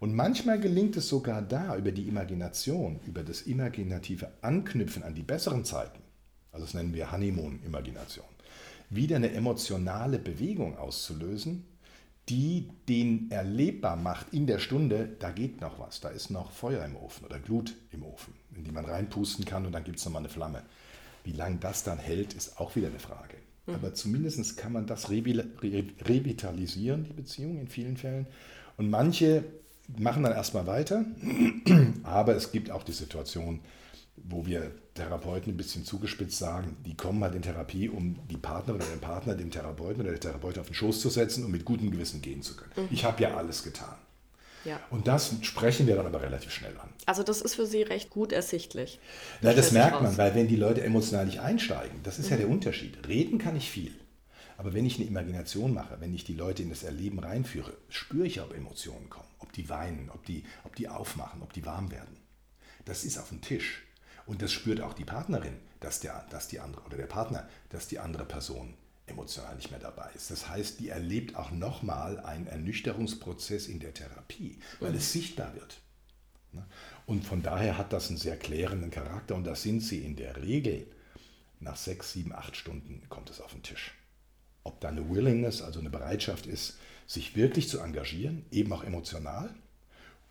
[0.00, 5.24] Und manchmal gelingt es sogar da, über die Imagination, über das imaginative Anknüpfen an die
[5.24, 5.98] besseren Zeiten,
[6.52, 8.24] also das nennen wir Honeymoon-Imagination,
[8.90, 11.64] wieder eine emotionale Bewegung auszulösen,
[12.28, 16.84] die den erlebbar macht in der Stunde, da geht noch was, da ist noch Feuer
[16.84, 20.04] im Ofen oder Glut im Ofen, in die man reinpusten kann und dann gibt es
[20.04, 20.62] nochmal eine Flamme.
[21.24, 23.36] Wie lange das dann hält, ist auch wieder eine Frage.
[23.68, 23.74] Mhm.
[23.74, 28.26] Aber zumindest kann man das revitalisieren, die Beziehung in vielen Fällen.
[28.76, 29.44] Und manche
[29.96, 31.04] machen dann erstmal weiter,
[32.02, 33.60] aber es gibt auch die Situation,
[34.16, 38.80] wo wir Therapeuten ein bisschen zugespitzt sagen, die kommen halt in Therapie, um die Partnerin
[38.80, 41.64] oder den Partner dem Therapeuten oder der Therapeutin auf den Schoß zu setzen, um mit
[41.64, 42.72] gutem Gewissen gehen zu können.
[42.76, 42.88] Mhm.
[42.90, 43.94] Ich habe ja alles getan.
[44.64, 44.80] Ja.
[44.90, 46.88] Und das sprechen wir dann aber relativ schnell an.
[47.06, 48.98] Also das ist für Sie recht gut ersichtlich.
[49.40, 52.30] Na, das merkt man, weil wenn die Leute emotional nicht einsteigen, das ist mhm.
[52.32, 53.06] ja der Unterschied.
[53.06, 53.94] Reden kann ich viel.
[54.56, 58.26] Aber wenn ich eine Imagination mache, wenn ich die Leute in das Erleben reinführe, spüre
[58.26, 61.92] ich, ob Emotionen kommen, ob die weinen, ob die, ob die aufmachen, ob die warm
[61.92, 62.16] werden.
[62.84, 63.84] Das ist auf dem Tisch.
[64.26, 67.86] Und das spürt auch die Partnerin, dass, der, dass die andere oder der Partner, dass
[67.86, 68.74] die andere Person
[69.08, 70.30] emotional nicht mehr dabei ist.
[70.30, 74.98] Das heißt, die erlebt auch nochmal einen Ernüchterungsprozess in der Therapie, weil mhm.
[74.98, 75.80] es sichtbar wird.
[76.52, 76.66] Ne?
[77.06, 80.42] Und von daher hat das einen sehr klärenden Charakter und das sind sie in der
[80.42, 80.86] Regel.
[81.60, 83.94] Nach sechs, sieben, acht Stunden kommt es auf den Tisch.
[84.62, 89.54] Ob da eine Willingness, also eine Bereitschaft ist, sich wirklich zu engagieren, eben auch emotional,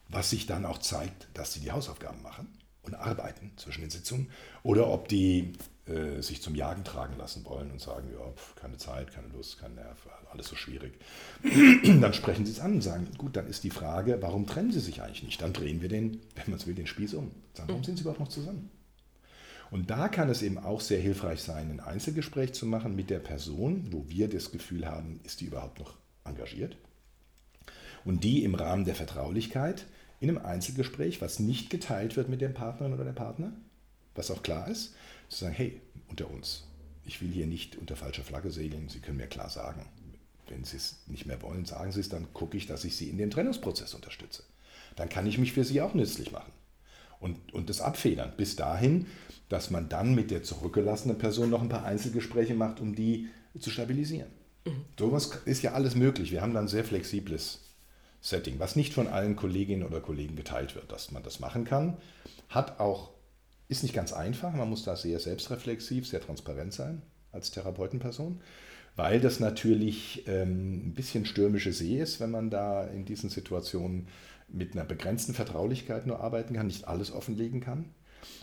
[0.10, 2.48] was sich dann auch zeigt, dass sie die Hausaufgaben machen
[2.84, 4.32] und arbeiten zwischen den Sitzungen,
[4.64, 5.54] oder ob die
[5.88, 9.60] äh, sich zum Jagen tragen lassen wollen und sagen, ja, pf, keine Zeit, keine Lust,
[9.60, 10.94] kein Nerv, alles so schwierig.
[12.02, 14.80] dann sprechen sie es an und sagen, gut, dann ist die Frage, warum trennen sie
[14.80, 15.42] sich eigentlich nicht?
[15.42, 17.32] Dann drehen wir den, wenn man es will, den Spieß um.
[17.54, 18.70] Sagen, warum sind sie überhaupt noch zusammen?
[19.70, 23.20] Und da kann es eben auch sehr hilfreich sein, ein Einzelgespräch zu machen mit der
[23.20, 26.78] Person, wo wir das Gefühl haben, ist die überhaupt noch engagiert?
[28.06, 29.86] Und die im Rahmen der Vertraulichkeit
[30.20, 33.52] in einem Einzelgespräch, was nicht geteilt wird mit dem Partner oder der Partner,
[34.16, 34.96] was auch klar ist,
[35.30, 36.64] zu sagen, hey, unter uns,
[37.06, 39.86] ich will hier nicht unter falscher Flagge segeln, Sie können mir klar sagen,
[40.48, 43.10] wenn Sie es nicht mehr wollen, sagen Sie es, dann gucke ich, dass ich Sie
[43.10, 44.44] in dem Trennungsprozess unterstütze.
[44.96, 46.52] Dann kann ich mich für Sie auch nützlich machen
[47.20, 48.34] und, und das abfedern.
[48.38, 49.08] Bis dahin,
[49.50, 53.70] dass man dann mit der zurückgelassenen Person noch ein paar Einzelgespräche macht, um die zu
[53.70, 54.30] stabilisieren.
[54.66, 54.86] Mhm.
[54.98, 56.32] Sowas ist ja alles möglich.
[56.32, 57.62] Wir haben dann ein sehr flexibles
[58.22, 61.98] Setting, was nicht von allen Kolleginnen oder Kollegen geteilt wird, dass man das machen kann.
[62.50, 63.12] Hat auch,
[63.68, 67.02] ist nicht ganz einfach, man muss da sehr selbstreflexiv, sehr transparent sein
[67.32, 68.42] als Therapeutenperson,
[68.96, 74.08] weil das natürlich ähm, ein bisschen stürmische See ist, wenn man da in diesen Situationen
[74.48, 77.86] mit einer begrenzten Vertraulichkeit nur arbeiten kann, nicht alles offenlegen kann.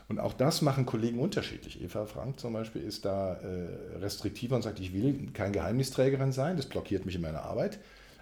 [0.08, 1.82] Und auch das machen Kollegen unterschiedlich.
[1.82, 6.56] Eva Frank zum Beispiel ist da äh, restriktiver und sagt, ich will kein Geheimnisträgerin sein,
[6.56, 7.80] das blockiert mich in meiner Arbeit.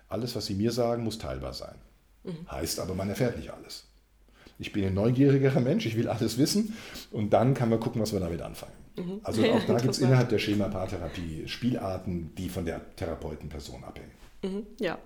[0.09, 1.75] Alles, was Sie mir sagen, muss teilbar sein.
[2.25, 2.51] Mhm.
[2.51, 3.85] Heißt aber, man erfährt nicht alles.
[4.59, 6.77] Ich bin ein neugierigerer Mensch, ich will alles wissen
[7.11, 8.73] und dann kann man gucken, was wir damit anfangen.
[8.97, 9.21] Mhm.
[9.23, 14.13] Also auch da gibt es innerhalb der Schema-Paartherapie Spielarten, die von der Therapeutenperson abhängen.
[14.43, 14.67] Mhm.
[14.79, 14.99] Ja,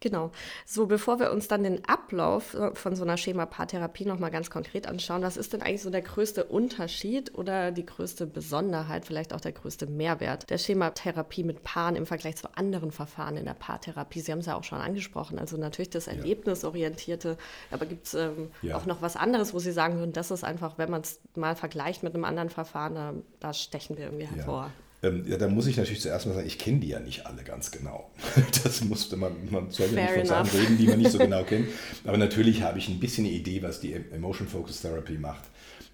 [0.00, 0.30] Genau.
[0.64, 4.86] So, bevor wir uns dann den Ablauf äh, von so einer Schema-Paartherapie nochmal ganz konkret
[4.86, 9.42] anschauen, was ist denn eigentlich so der größte Unterschied oder die größte Besonderheit, vielleicht auch
[9.42, 14.20] der größte Mehrwert der Schematherapie mit Paaren im Vergleich zu anderen Verfahren in der Paartherapie?
[14.20, 17.36] Sie haben es ja auch schon angesprochen, also natürlich das Erlebnisorientierte,
[17.70, 18.76] aber gibt es ähm, ja.
[18.76, 21.54] auch noch was anderes, wo Sie sagen würden, das ist einfach, wenn man es mal
[21.54, 24.62] vergleicht mit einem anderen Verfahren, da, da stechen wir irgendwie hervor.
[24.62, 24.72] Ja.
[25.02, 27.42] Ähm, ja, da muss ich natürlich zuerst mal sagen, ich kenne die ja nicht alle
[27.42, 28.10] ganz genau.
[28.64, 31.42] Das musste man, man soll ja nicht von Sachen reden, die man nicht so genau
[31.44, 31.68] kennt.
[32.04, 35.44] Aber natürlich habe ich ein bisschen eine Idee, was die Emotion Focus Therapy macht,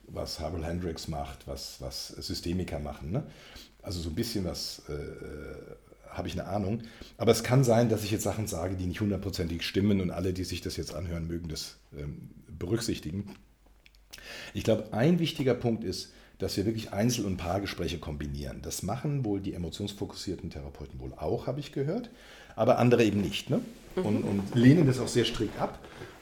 [0.08, 3.12] was Harold Hendricks macht, was, was Systemiker machen.
[3.12, 3.22] Ne?
[3.82, 6.82] Also so ein bisschen was äh, habe ich eine Ahnung.
[7.18, 10.32] Aber es kann sein, dass ich jetzt Sachen sage, die nicht hundertprozentig stimmen und alle,
[10.32, 13.34] die sich das jetzt anhören, mögen das ähm, berücksichtigen.
[14.54, 18.60] Ich glaube, ein wichtiger Punkt ist, dass wir wirklich Einzel- und Paargespräche kombinieren.
[18.62, 22.10] Das machen wohl die emotionsfokussierten Therapeuten wohl auch, habe ich gehört,
[22.54, 23.50] aber andere eben nicht.
[23.50, 23.60] Ne?
[23.96, 24.28] Und, mhm.
[24.28, 25.78] und lehnen das auch sehr strikt ab.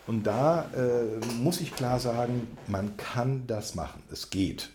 [0.07, 4.03] Und da äh, muss ich klar sagen, man kann das machen.
[4.13, 4.71] Es geht.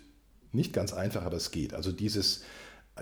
[0.52, 1.72] Nicht ganz einfach, aber es geht.
[1.72, 2.42] Also dieses,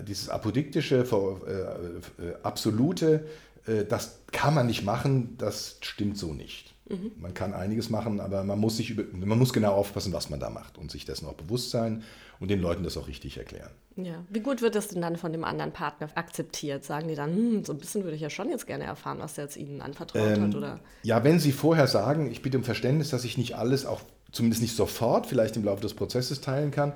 [0.07, 3.27] dieses apodiktische, äh, äh, absolute,
[3.67, 6.75] äh, das kann man nicht machen, das stimmt so nicht.
[6.89, 7.13] Mhm.
[7.19, 10.41] Man kann einiges machen, aber man muss, sich über, man muss genau aufpassen, was man
[10.41, 12.03] da macht und sich dessen auch bewusst sein
[12.41, 13.71] und den Leuten das auch richtig erklären.
[13.97, 14.25] Ja.
[14.29, 16.85] Wie gut wird das denn dann von dem anderen Partner akzeptiert?
[16.85, 19.35] Sagen die dann, hm, so ein bisschen würde ich ja schon jetzt gerne erfahren, was
[19.35, 20.55] der jetzt Ihnen anvertraut ähm, hat?
[20.55, 20.81] Oder?
[21.03, 24.63] Ja, wenn Sie vorher sagen, ich bitte um Verständnis, dass ich nicht alles, auch zumindest
[24.63, 26.93] nicht sofort, vielleicht im Laufe des Prozesses teilen kann,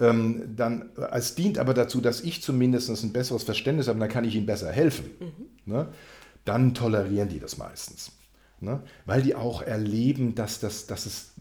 [0.00, 4.24] ähm, dann es dient aber dazu, dass ich zumindest ein besseres Verständnis habe, dann kann
[4.24, 5.10] ich ihnen besser helfen.
[5.20, 5.72] Mhm.
[5.72, 5.88] Ne?
[6.44, 8.12] Dann tolerieren die das meistens.
[8.60, 8.82] Ne?
[9.06, 11.32] Weil die auch erleben, dass, das, dass es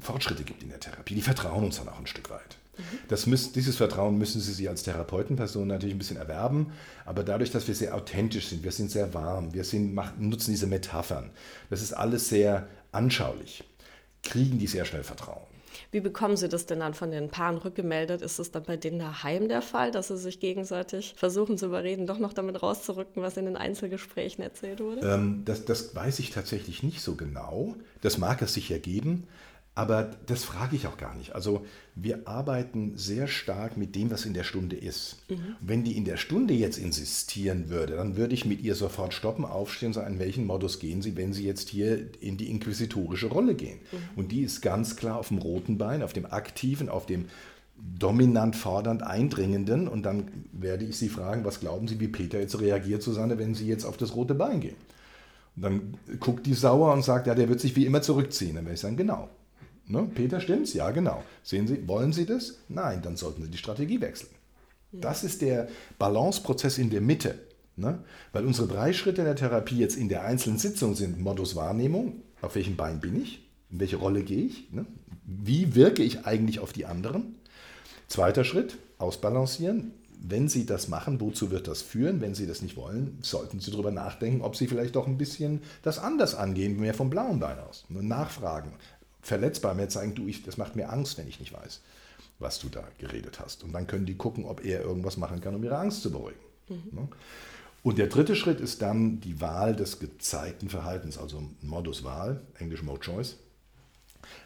[0.00, 1.14] Fortschritte gibt in der Therapie.
[1.14, 2.58] Die vertrauen uns dann auch ein Stück weit.
[3.08, 6.72] Das müssen, dieses Vertrauen müssen sie sich als Therapeutenperson natürlich ein bisschen erwerben,
[7.04, 10.50] aber dadurch, dass wir sehr authentisch sind, wir sind sehr warm, wir sind, machen, nutzen
[10.50, 11.30] diese Metaphern,
[11.70, 13.64] das ist alles sehr anschaulich,
[14.22, 15.50] kriegen die sehr schnell Vertrauen.
[15.92, 18.22] Wie bekommen Sie das denn dann von den Paaren rückgemeldet?
[18.22, 22.06] Ist es dann bei denen daheim der Fall, dass sie sich gegenseitig versuchen zu überreden,
[22.06, 25.00] doch noch damit rauszurücken, was in den Einzelgesprächen erzählt wurde?
[25.00, 27.74] Ähm, das, das weiß ich tatsächlich nicht so genau.
[28.02, 29.26] Das mag es sich ergeben.
[29.76, 31.34] Aber das frage ich auch gar nicht.
[31.34, 35.16] Also wir arbeiten sehr stark mit dem, was in der Stunde ist.
[35.28, 35.56] Mhm.
[35.60, 39.44] Wenn die in der Stunde jetzt insistieren würde, dann würde ich mit ihr sofort stoppen,
[39.44, 43.28] aufstehen und sagen, in welchen Modus gehen Sie, wenn Sie jetzt hier in die inquisitorische
[43.28, 43.78] Rolle gehen.
[43.92, 43.98] Mhm.
[44.16, 47.26] Und die ist ganz klar auf dem roten Bein, auf dem aktiven, auf dem
[47.76, 49.86] dominant fordernd eindringenden.
[49.86, 53.54] Und dann werde ich Sie fragen, was glauben Sie, wie Peter jetzt reagiert, Susanne, wenn
[53.54, 54.76] Sie jetzt auf das rote Bein gehen?
[55.56, 58.56] Und dann guckt die sauer und sagt, ja, der wird sich wie immer zurückziehen.
[58.56, 59.28] Dann werde ich sagen, genau.
[59.90, 60.08] Ne?
[60.14, 60.72] Peter, stimmt's?
[60.72, 61.22] Ja, genau.
[61.42, 62.58] Sehen Sie, wollen Sie das?
[62.68, 64.30] Nein, dann sollten Sie die Strategie wechseln.
[64.92, 67.38] Das ist der Balanceprozess in der Mitte.
[67.76, 67.98] Ne?
[68.32, 72.22] Weil unsere drei Schritte in der Therapie jetzt in der einzelnen Sitzung sind Modus Wahrnehmung,
[72.40, 74.86] auf welchem Bein bin ich, in welche Rolle gehe ich, ne?
[75.24, 77.36] wie wirke ich eigentlich auf die anderen.
[78.08, 79.92] Zweiter Schritt, ausbalancieren.
[80.22, 82.20] Wenn Sie das machen, wozu wird das führen?
[82.20, 85.62] Wenn Sie das nicht wollen, sollten Sie darüber nachdenken, ob Sie vielleicht doch ein bisschen
[85.82, 87.86] das anders angehen, mehr vom blauen Bein aus.
[87.88, 88.72] Nachfragen,
[89.22, 91.80] verletzbar, mir zeigen, du, ich, das macht mir Angst, wenn ich nicht weiß.
[92.40, 93.62] was du da geredet hast.
[93.62, 96.40] Und dann können die gucken, ob er irgendwas machen kann, um ihre Angst zu beruhigen.
[96.68, 97.08] Mhm.
[97.82, 102.82] Und der dritte Schritt ist dann die Wahl des gezeigten Verhaltens, also Modus Wahl, Englisch
[102.82, 103.36] Mode Choice.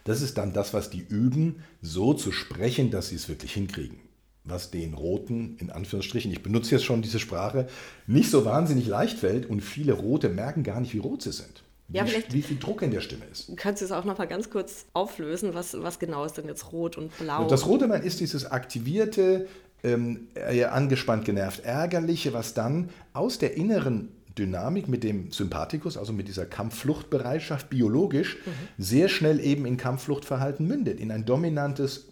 [0.05, 3.99] Das ist dann das, was die üben, so zu sprechen, dass sie es wirklich hinkriegen.
[4.45, 7.67] Was den Roten, in Anführungsstrichen, ich benutze jetzt schon diese Sprache,
[8.07, 11.64] nicht so wahnsinnig leicht fällt und viele Rote merken gar nicht, wie rot sie sind.
[11.89, 13.55] Wie, ja, wie, viel Druck in der Stimme ist.
[13.57, 15.53] Kannst du es auch noch mal ganz kurz auflösen?
[15.53, 17.47] Was, was genau ist denn jetzt rot und blau?
[17.47, 19.47] Das rote Mann ist dieses aktivierte,
[19.83, 20.29] ähm,
[20.71, 26.47] angespannt, genervt, ärgerliche, was dann aus der inneren Dynamik mit dem Sympathikus, also mit dieser
[26.47, 28.51] Kampffluchtbereitschaft biologisch, mhm.
[28.83, 32.09] sehr schnell eben in Kampffluchtverhalten mündet, in ein dominantes,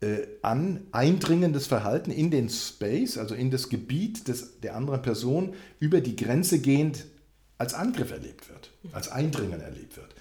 [0.00, 5.54] äh, an, eindringendes Verhalten in den Space, also in das Gebiet des, der anderen Person,
[5.80, 7.04] über die Grenze gehend
[7.60, 10.14] als Angriff erlebt wird, als Eindringen erlebt wird.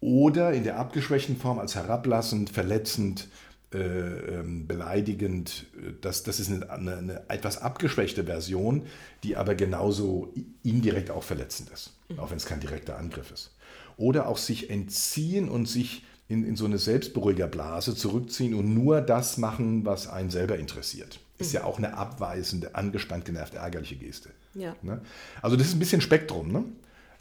[0.00, 3.28] Oder in der abgeschwächten Form als herablassend, verletzend,
[3.72, 5.66] äh, ähm, beleidigend.
[6.00, 8.82] Das, das ist eine, eine, eine, etwas abgeschwächte Version,
[9.22, 12.18] die aber genauso indirekt auch verletzend ist, mhm.
[12.18, 13.54] auch wenn es kein direkter Angriff ist.
[13.96, 19.38] Oder auch sich entziehen und sich in, in so eine Selbstberuhigerblase zurückziehen und nur das
[19.38, 21.20] machen, was einen selber interessiert.
[21.38, 21.60] Ist mhm.
[21.60, 24.30] ja auch eine abweisende, angespannt, genervte, ärgerliche Geste.
[24.54, 24.76] Ja.
[24.82, 25.00] Ne?
[25.42, 26.52] Also das ist ein bisschen Spektrum.
[26.52, 26.64] Ne?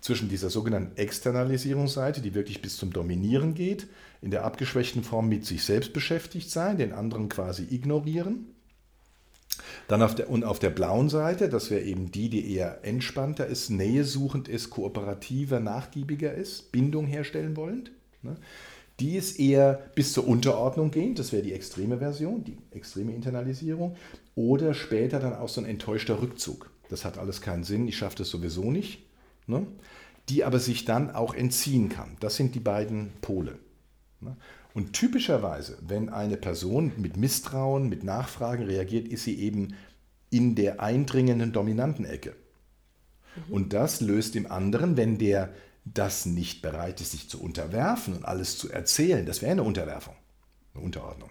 [0.04, 3.88] zwischen dieser sogenannten Externalisierungsseite, die wirklich bis zum Dominieren geht,
[4.22, 8.48] in der abgeschwächten Form mit sich selbst beschäftigt sein, den anderen quasi ignorieren.
[9.88, 13.48] Dann auf der, und auf der blauen Seite, das wäre eben die, die eher entspannter
[13.48, 17.92] ist, nähesuchend ist, kooperativer, nachgiebiger ist, Bindung herstellen wollend.
[18.24, 18.36] Ne?
[19.00, 23.96] Die ist eher bis zur Unterordnung gehend, das wäre die extreme Version, die extreme Internalisierung.
[24.36, 26.73] Oder später dann auch so ein enttäuschter Rückzug.
[26.94, 29.04] Das hat alles keinen Sinn, ich schaffe das sowieso nicht
[29.48, 29.66] ne?
[30.30, 32.16] die aber sich dann auch entziehen kann.
[32.20, 33.60] Das sind die beiden Pole.
[34.22, 34.38] Ne?
[34.74, 39.76] Und typischerweise, wenn eine Person mit Misstrauen, mit Nachfragen reagiert, ist sie eben
[40.30, 42.36] in der eindringenden dominanten Ecke.
[43.36, 43.54] Mhm.
[43.54, 45.54] Und das löst dem anderen, wenn der
[45.86, 50.16] das nicht bereit ist, sich zu unterwerfen und alles zu erzählen, das wäre eine Unterwerfung,
[50.74, 51.30] eine Unterordnung,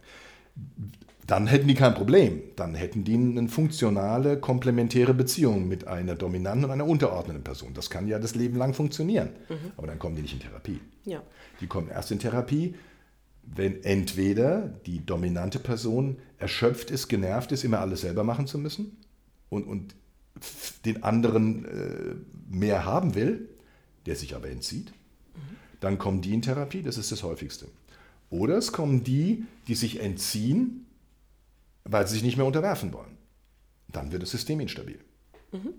[1.26, 2.42] dann hätten die kein Problem.
[2.56, 7.74] Dann hätten die eine funktionale, komplementäre Beziehung mit einer dominanten und einer unterordneten Person.
[7.74, 9.30] Das kann ja das Leben lang funktionieren.
[9.48, 9.72] Mhm.
[9.76, 10.80] Aber dann kommen die nicht in Therapie.
[11.04, 11.22] Ja.
[11.60, 12.74] Die kommen erst in Therapie,
[13.44, 18.96] wenn entweder die dominante Person erschöpft ist, genervt ist, immer alles selber machen zu müssen
[19.48, 19.94] und, und
[20.84, 22.14] den anderen äh,
[22.50, 23.48] mehr haben will,
[24.06, 24.90] der sich aber entzieht.
[24.90, 25.56] Mhm.
[25.80, 27.66] Dann kommen die in Therapie, das ist das häufigste.
[28.30, 30.86] Oder es kommen die, die sich entziehen,
[31.84, 33.16] weil sie sich nicht mehr unterwerfen wollen.
[33.88, 34.98] Dann wird das System instabil.
[35.52, 35.74] Mhm.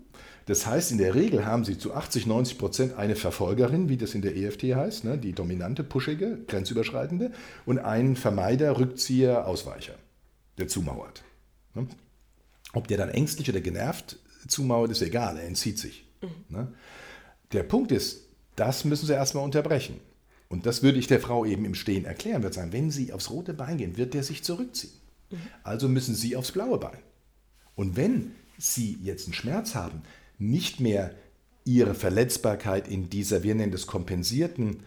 [0.46, 4.14] Das heißt, in der Regel haben sie zu 80, 90 Prozent eine Verfolgerin, wie das
[4.14, 7.32] in der EFT heißt, ne, die dominante, pushige, grenzüberschreitende,
[7.64, 9.94] und einen Vermeider, Rückzieher, Ausweicher,
[10.58, 11.24] der zumauert.
[11.74, 11.88] Ne?
[12.74, 16.06] Ob der dann ängstlich oder genervt zumauert, ist egal, er entzieht sich.
[16.20, 16.56] Mhm.
[16.56, 16.72] Ne?
[17.52, 19.98] Der Punkt ist, das müssen sie erstmal unterbrechen.
[20.48, 23.30] Und das würde ich der Frau eben im Stehen erklären, wird sagen, wenn sie aufs
[23.30, 24.92] rote Bein gehen, wird der sich zurückziehen.
[25.62, 26.98] Also müssen Sie aufs blaue Bein.
[27.74, 30.02] Und wenn Sie jetzt einen Schmerz haben,
[30.38, 31.12] nicht mehr
[31.64, 34.80] Ihre Verletzbarkeit in dieser, wir nennen das kompensierten,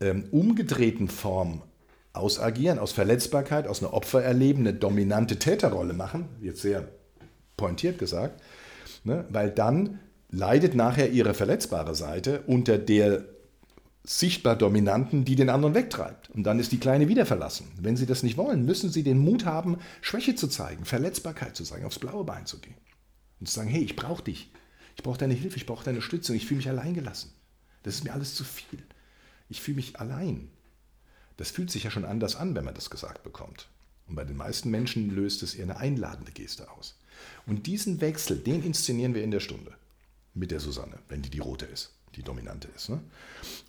[0.00, 1.62] ähm, umgedrehten Form
[2.12, 6.88] ausagieren, aus Verletzbarkeit, aus einer Opfererleben, eine dominante Täterrolle machen, jetzt sehr
[7.56, 8.42] pointiert gesagt,
[9.04, 13.24] ne, weil dann leidet nachher Ihre verletzbare Seite unter der
[14.08, 16.30] sichtbar Dominanten, die den anderen wegtreibt.
[16.30, 17.66] Und dann ist die Kleine wieder verlassen.
[17.80, 21.64] Wenn Sie das nicht wollen, müssen Sie den Mut haben, Schwäche zu zeigen, Verletzbarkeit zu
[21.64, 22.76] zeigen, aufs blaue Bein zu gehen.
[23.40, 24.50] Und zu sagen, hey, ich brauche dich.
[24.96, 27.30] Ich brauche deine Hilfe, ich brauche deine Stützung, ich fühle mich alleingelassen.
[27.82, 28.82] Das ist mir alles zu viel.
[29.48, 30.48] Ich fühle mich allein.
[31.36, 33.68] Das fühlt sich ja schon anders an, wenn man das gesagt bekommt.
[34.06, 36.98] Und bei den meisten Menschen löst es eher eine einladende Geste aus.
[37.44, 39.74] Und diesen Wechsel, den inszenieren wir in der Stunde
[40.32, 42.88] mit der Susanne, wenn die die rote ist die dominante ist.
[42.88, 43.00] Ne?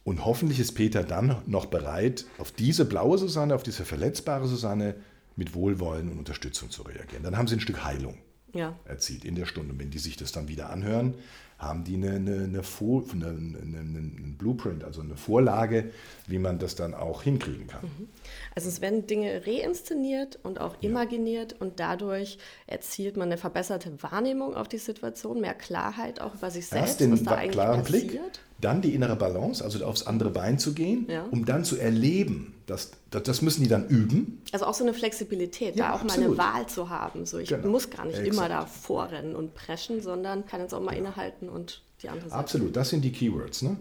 [0.03, 4.95] Und hoffentlich ist Peter dann noch bereit, auf diese blaue Susanne, auf diese verletzbare Susanne
[5.35, 7.23] mit Wohlwollen und Unterstützung zu reagieren.
[7.23, 8.17] Dann haben sie ein Stück Heilung
[8.53, 8.75] ja.
[8.85, 9.73] erzielt in der Stunde.
[9.73, 11.15] Und wenn die sich das dann wieder anhören,
[11.57, 15.91] haben die eine, eine, eine, eine, eine, Blueprint, also eine Vorlage,
[16.27, 17.83] wie man das dann auch hinkriegen kann.
[17.83, 18.09] Mhm.
[18.53, 21.57] Also es werden Dinge reinszeniert und auch imaginiert ja.
[21.59, 26.67] und dadurch erzielt man eine verbesserte Wahrnehmung auf die Situation, mehr Klarheit auch über sich
[26.67, 28.11] selbst, Erst den was da eigentlich klaren passiert.
[28.11, 28.21] Blick,
[28.61, 31.25] dann die innere Balance, also aufs andere Bein zu gehen, ja.
[31.31, 34.41] um dann zu erleben, das, das, das, müssen die dann üben.
[34.51, 36.37] Also auch so eine Flexibilität, ja, da auch absolut.
[36.37, 37.25] mal eine Wahl zu haben.
[37.25, 37.69] So, ich genau.
[37.69, 38.35] muss gar nicht Exakt.
[38.35, 41.07] immer da vorrennen und preschen, sondern kann jetzt auch mal genau.
[41.09, 42.39] innehalten und die andere Seite.
[42.39, 43.61] Absolut, das sind die Keywords.
[43.61, 43.77] Ne?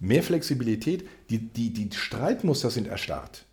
[0.00, 3.44] Mehr Flexibilität, die, die, die Streitmuster sind erstarrt.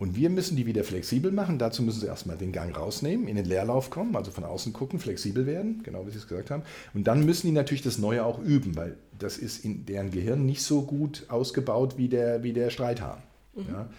[0.00, 1.58] Und wir müssen die wieder flexibel machen.
[1.58, 5.00] Dazu müssen sie erstmal den Gang rausnehmen, in den Leerlauf kommen, also von außen gucken,
[5.00, 6.62] flexibel werden, genau wie Sie es gesagt haben.
[6.94, 10.46] Und dann müssen die natürlich das Neue auch üben, weil das ist in deren Gehirn
[10.46, 13.22] nicht so gut ausgebaut wie der, wie der Streithahn.
[13.66, 13.72] Mhm.
[13.72, 13.90] Ja.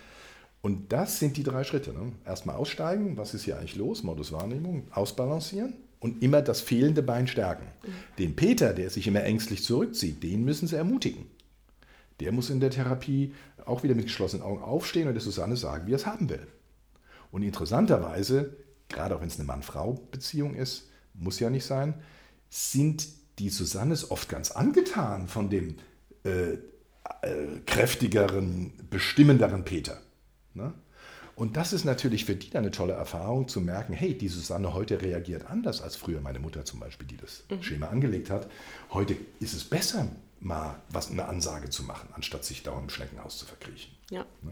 [0.61, 1.93] Und das sind die drei Schritte.
[1.93, 2.11] Ne?
[2.25, 7.27] Erstmal aussteigen, was ist hier eigentlich los, Modus Wahrnehmung, ausbalancieren und immer das fehlende Bein
[7.27, 7.65] stärken.
[7.83, 7.91] Mhm.
[8.17, 11.27] Den Peter, der sich immer ängstlich zurückzieht, den müssen sie ermutigen.
[12.19, 13.33] Der muss in der Therapie
[13.65, 16.45] auch wieder mit geschlossenen Augen aufstehen und der Susanne sagen, wie er es haben will.
[17.31, 18.57] Und interessanterweise,
[18.89, 21.93] gerade auch wenn es eine Mann-Frau-Beziehung ist, muss ja nicht sein,
[22.49, 23.07] sind
[23.39, 25.75] die Susannes oft ganz angetan von dem
[26.23, 26.57] äh,
[27.21, 30.01] äh, kräftigeren, bestimmenderen Peter.
[30.53, 30.73] Ne?
[31.35, 34.73] Und das ist natürlich für die dann eine tolle Erfahrung zu merken, hey, die Susanne
[34.73, 37.63] heute reagiert anders als früher meine Mutter zum Beispiel, die das mhm.
[37.63, 38.49] Schema angelegt hat.
[38.91, 40.09] Heute ist es besser,
[40.41, 43.93] mal was eine Ansage zu machen, anstatt sich da im Schneckenhaus zu verkriechen.
[44.09, 44.25] Ja.
[44.41, 44.51] Ne?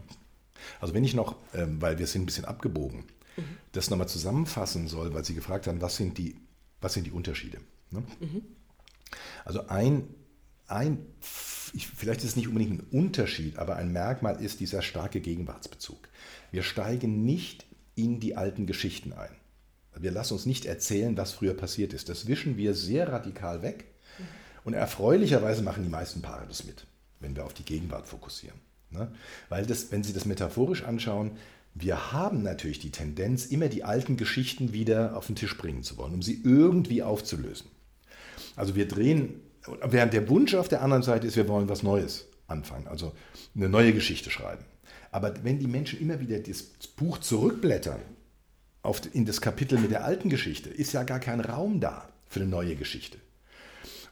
[0.80, 3.04] Also wenn ich noch, ähm, weil wir sind ein bisschen abgebogen,
[3.36, 3.42] mhm.
[3.72, 6.36] das nochmal zusammenfassen soll, weil Sie gefragt haben, was sind die,
[6.80, 7.58] was sind die Unterschiede?
[7.90, 8.02] Ne?
[8.20, 8.42] Mhm.
[9.44, 10.08] Also ein,
[10.68, 11.04] ein
[11.70, 16.08] vielleicht ist es nicht unbedingt ein Unterschied, aber ein Merkmal ist dieser starke Gegenwartsbezug.
[16.50, 19.30] Wir steigen nicht in die alten Geschichten ein.
[19.96, 22.08] Wir lassen uns nicht erzählen, was früher passiert ist.
[22.08, 23.86] Das wischen wir sehr radikal weg.
[24.64, 26.86] Und erfreulicherweise machen die meisten Paare das mit,
[27.20, 28.58] wenn wir auf die Gegenwart fokussieren.
[28.90, 29.10] Ne?
[29.48, 31.32] Weil das, wenn Sie das metaphorisch anschauen,
[31.74, 35.96] wir haben natürlich die Tendenz, immer die alten Geschichten wieder auf den Tisch bringen zu
[35.96, 37.70] wollen, um sie irgendwie aufzulösen.
[38.56, 39.40] Also wir drehen
[39.84, 43.12] Während der Wunsch auf der anderen Seite ist, wir wollen was Neues anfangen, also
[43.54, 44.64] eine neue Geschichte schreiben.
[45.10, 46.62] Aber wenn die Menschen immer wieder das
[46.96, 48.00] Buch zurückblättern
[48.82, 52.40] auf, in das Kapitel mit der alten Geschichte, ist ja gar kein Raum da für
[52.40, 53.18] eine neue Geschichte.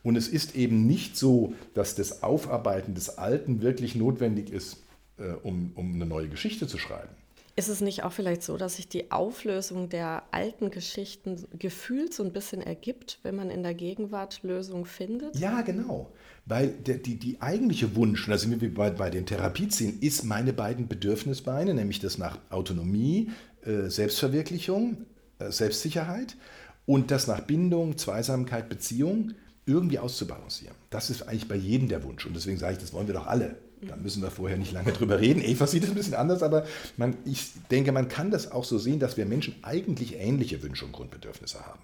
[0.03, 4.79] Und es ist eben nicht so, dass das Aufarbeiten des Alten wirklich notwendig ist,
[5.19, 7.11] äh, um, um eine neue Geschichte zu schreiben.
[7.59, 12.23] Ist es nicht auch vielleicht so, dass sich die Auflösung der alten Geschichten gefühlt so
[12.23, 15.39] ein bisschen ergibt, wenn man in der Gegenwart Lösungen findet?
[15.39, 16.13] Ja, genau.
[16.45, 20.23] Weil der, die, die eigentliche Wunsch, und da sind wir bei, bei den Therapiezielen, ist
[20.25, 23.31] meine beiden Bedürfnisbeine, nämlich das nach Autonomie,
[23.65, 25.07] äh, Selbstverwirklichung,
[25.39, 26.37] äh, Selbstsicherheit
[26.85, 29.33] und das nach Bindung, Zweisamkeit, Beziehung
[29.65, 30.77] irgendwie auszubalancieren.
[30.91, 32.27] Das ist eigentlich bei jedem der Wunsch.
[32.27, 33.57] Und deswegen sage ich, das wollen wir doch alle.
[33.83, 35.43] Da müssen wir vorher nicht lange drüber reden.
[35.43, 38.79] Eva sieht es ein bisschen anders, aber man, ich denke, man kann das auch so
[38.79, 41.81] sehen, dass wir Menschen eigentlich ähnliche Wünsche und Grundbedürfnisse haben.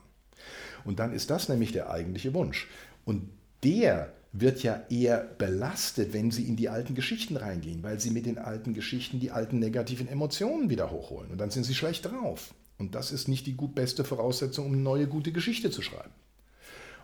[0.85, 2.69] Und dann ist das nämlich der eigentliche Wunsch.
[3.05, 3.29] Und
[3.63, 8.27] der wird ja eher belastet, wenn sie in die alten Geschichten reingehen, weil sie mit
[8.27, 11.31] den alten Geschichten die alten negativen Emotionen wieder hochholen.
[11.31, 12.55] Und dann sind sie schlecht drauf.
[12.79, 16.11] Und das ist nicht die gut beste Voraussetzung, um eine neue gute Geschichte zu schreiben.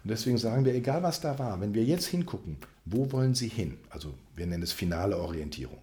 [0.05, 3.49] Und deswegen sagen wir, egal was da war, wenn wir jetzt hingucken, wo wollen Sie
[3.49, 3.79] hin?
[3.91, 5.79] Also wir nennen es finale Orientierung.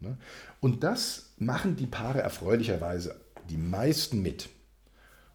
[0.00, 0.16] Ne?
[0.60, 4.48] Und das machen die Paare erfreulicherweise die meisten mit.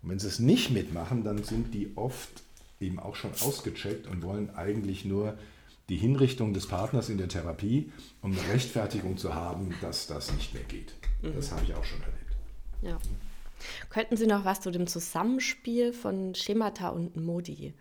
[0.01, 2.43] Und wenn sie es nicht mitmachen, dann sind die oft
[2.79, 5.37] eben auch schon ausgecheckt und wollen eigentlich nur
[5.89, 7.91] die Hinrichtung des Partners in der Therapie,
[8.21, 10.93] um eine Rechtfertigung zu haben, dass das nicht mehr geht.
[11.21, 11.35] Mhm.
[11.35, 12.35] Das habe ich auch schon erlebt.
[12.81, 12.97] Ja.
[13.89, 17.73] Könnten Sie noch was zu dem Zusammenspiel von Schemata und Modi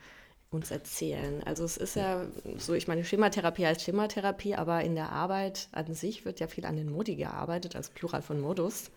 [0.50, 1.42] uns erzählen?
[1.44, 2.26] Also es ist ja
[2.58, 6.66] so, ich meine, Schematherapie als Schematherapie, aber in der Arbeit an sich wird ja viel
[6.66, 8.90] an den Modi gearbeitet, als Plural von Modus.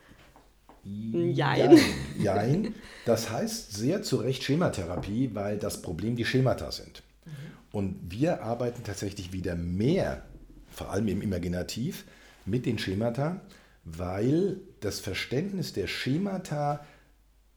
[0.84, 1.80] Jein.
[2.20, 2.76] Jein.
[3.06, 7.04] Das heißt sehr zu Recht Schematherapie, weil das Problem die Schemata sind.
[7.26, 7.32] Mhm.
[7.72, 10.24] Und wir arbeiten tatsächlich wieder mehr,
[10.70, 12.04] vor allem im Imaginativ,
[12.46, 13.40] mit den Schemata,
[13.86, 16.86] weil das Verständnis der Schemata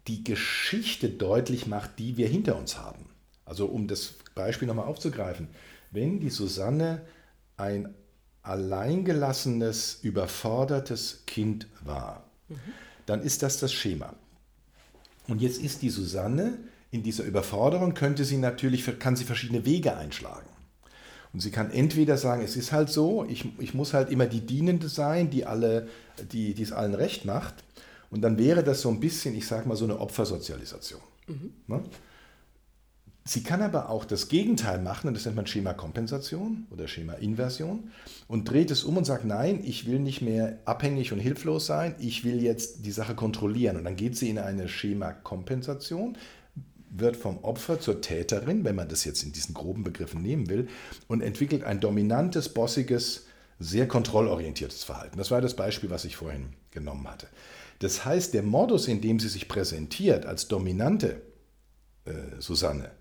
[0.06, 3.06] die Geschichte deutlich macht, die wir hinter uns haben.
[3.46, 5.48] Also um das Beispiel nochmal aufzugreifen,
[5.92, 7.00] wenn die Susanne
[7.56, 7.94] ein
[8.42, 12.56] alleingelassenes, überfordertes Kind war, mhm.
[13.06, 14.14] dann ist das das Schema.
[15.28, 16.58] Und jetzt ist die Susanne
[16.90, 20.46] in dieser Überforderung, könnte sie natürlich, kann sie verschiedene Wege einschlagen.
[21.32, 24.40] Und sie kann entweder sagen, es ist halt so, ich, ich muss halt immer die
[24.40, 25.88] Dienende sein, die, alle,
[26.32, 27.54] die, die es allen recht macht.
[28.10, 31.00] Und dann wäre das so ein bisschen, ich sage mal, so eine Opfersozialisation.
[31.26, 31.52] Mhm.
[31.66, 31.82] Ne?
[33.28, 37.90] Sie kann aber auch das Gegenteil machen, und das nennt man Schema-Kompensation oder Schema-Inversion,
[38.28, 41.96] und dreht es um und sagt, nein, ich will nicht mehr abhängig und hilflos sein,
[41.98, 43.76] ich will jetzt die Sache kontrollieren.
[43.76, 46.16] Und dann geht sie in eine Schema-Kompensation,
[46.88, 50.68] wird vom Opfer zur Täterin, wenn man das jetzt in diesen groben Begriffen nehmen will,
[51.08, 53.26] und entwickelt ein dominantes, bossiges,
[53.58, 55.18] sehr kontrollorientiertes Verhalten.
[55.18, 57.26] Das war das Beispiel, was ich vorhin genommen hatte.
[57.80, 61.22] Das heißt, der Modus, in dem sie sich präsentiert als dominante
[62.04, 62.92] äh, Susanne,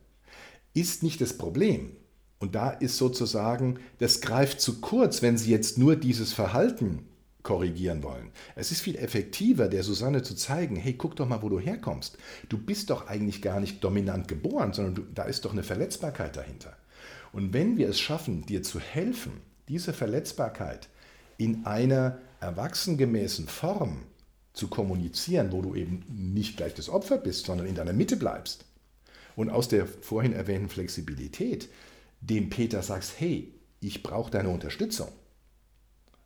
[0.76, 1.96] ist nicht das Problem.
[2.38, 7.08] Und da ist sozusagen, das greift zu kurz, wenn Sie jetzt nur dieses Verhalten
[7.42, 8.32] korrigieren wollen.
[8.56, 12.18] Es ist viel effektiver, der Susanne zu zeigen, hey, guck doch mal, wo du herkommst.
[12.50, 16.36] Du bist doch eigentlich gar nicht dominant geboren, sondern du, da ist doch eine Verletzbarkeit
[16.36, 16.76] dahinter.
[17.32, 19.34] Und wenn wir es schaffen, dir zu helfen,
[19.70, 20.90] diese Verletzbarkeit
[21.38, 24.04] in einer erwachsengemäßen Form
[24.54, 28.66] zu kommunizieren, wo du eben nicht gleich das Opfer bist, sondern in deiner Mitte bleibst
[29.36, 31.70] und aus der vorhin erwähnten Flexibilität
[32.22, 35.10] dem Peter sagst, hey, ich brauche deine Unterstützung,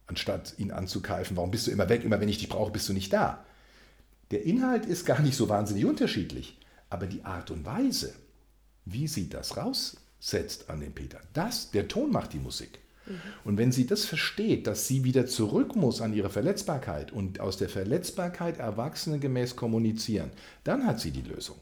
[0.07, 2.93] anstatt ihn anzukeifen, warum bist du immer weg, immer wenn ich dich brauche, bist du
[2.93, 3.43] nicht da.
[4.31, 6.57] Der Inhalt ist gar nicht so wahnsinnig unterschiedlich,
[6.89, 8.13] aber die Art und Weise,
[8.85, 12.79] wie sie das raussetzt an den Peter, das, der Ton macht die Musik.
[13.43, 17.57] Und wenn sie das versteht, dass sie wieder zurück muss an ihre Verletzbarkeit und aus
[17.57, 20.29] der Verletzbarkeit erwachsenengemäß kommunizieren,
[20.63, 21.57] dann hat sie die Lösung.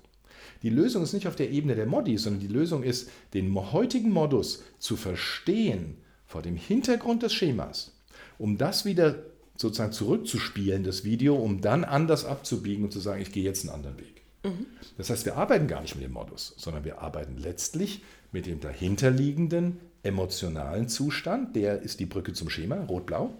[0.62, 4.12] Die Lösung ist nicht auf der Ebene der Modi, sondern die Lösung ist, den heutigen
[4.12, 7.96] Modus zu verstehen vor dem Hintergrund des Schemas,
[8.38, 9.24] um das wieder
[9.56, 13.74] sozusagen zurückzuspielen, das Video, um dann anders abzubiegen und zu sagen, ich gehe jetzt einen
[13.74, 14.22] anderen Weg.
[14.44, 14.66] Mhm.
[14.98, 18.60] Das heißt, wir arbeiten gar nicht mit dem Modus, sondern wir arbeiten letztlich mit dem
[18.60, 23.34] dahinterliegenden emotionalen Zustand, der ist die Brücke zum Schema, rot-blau.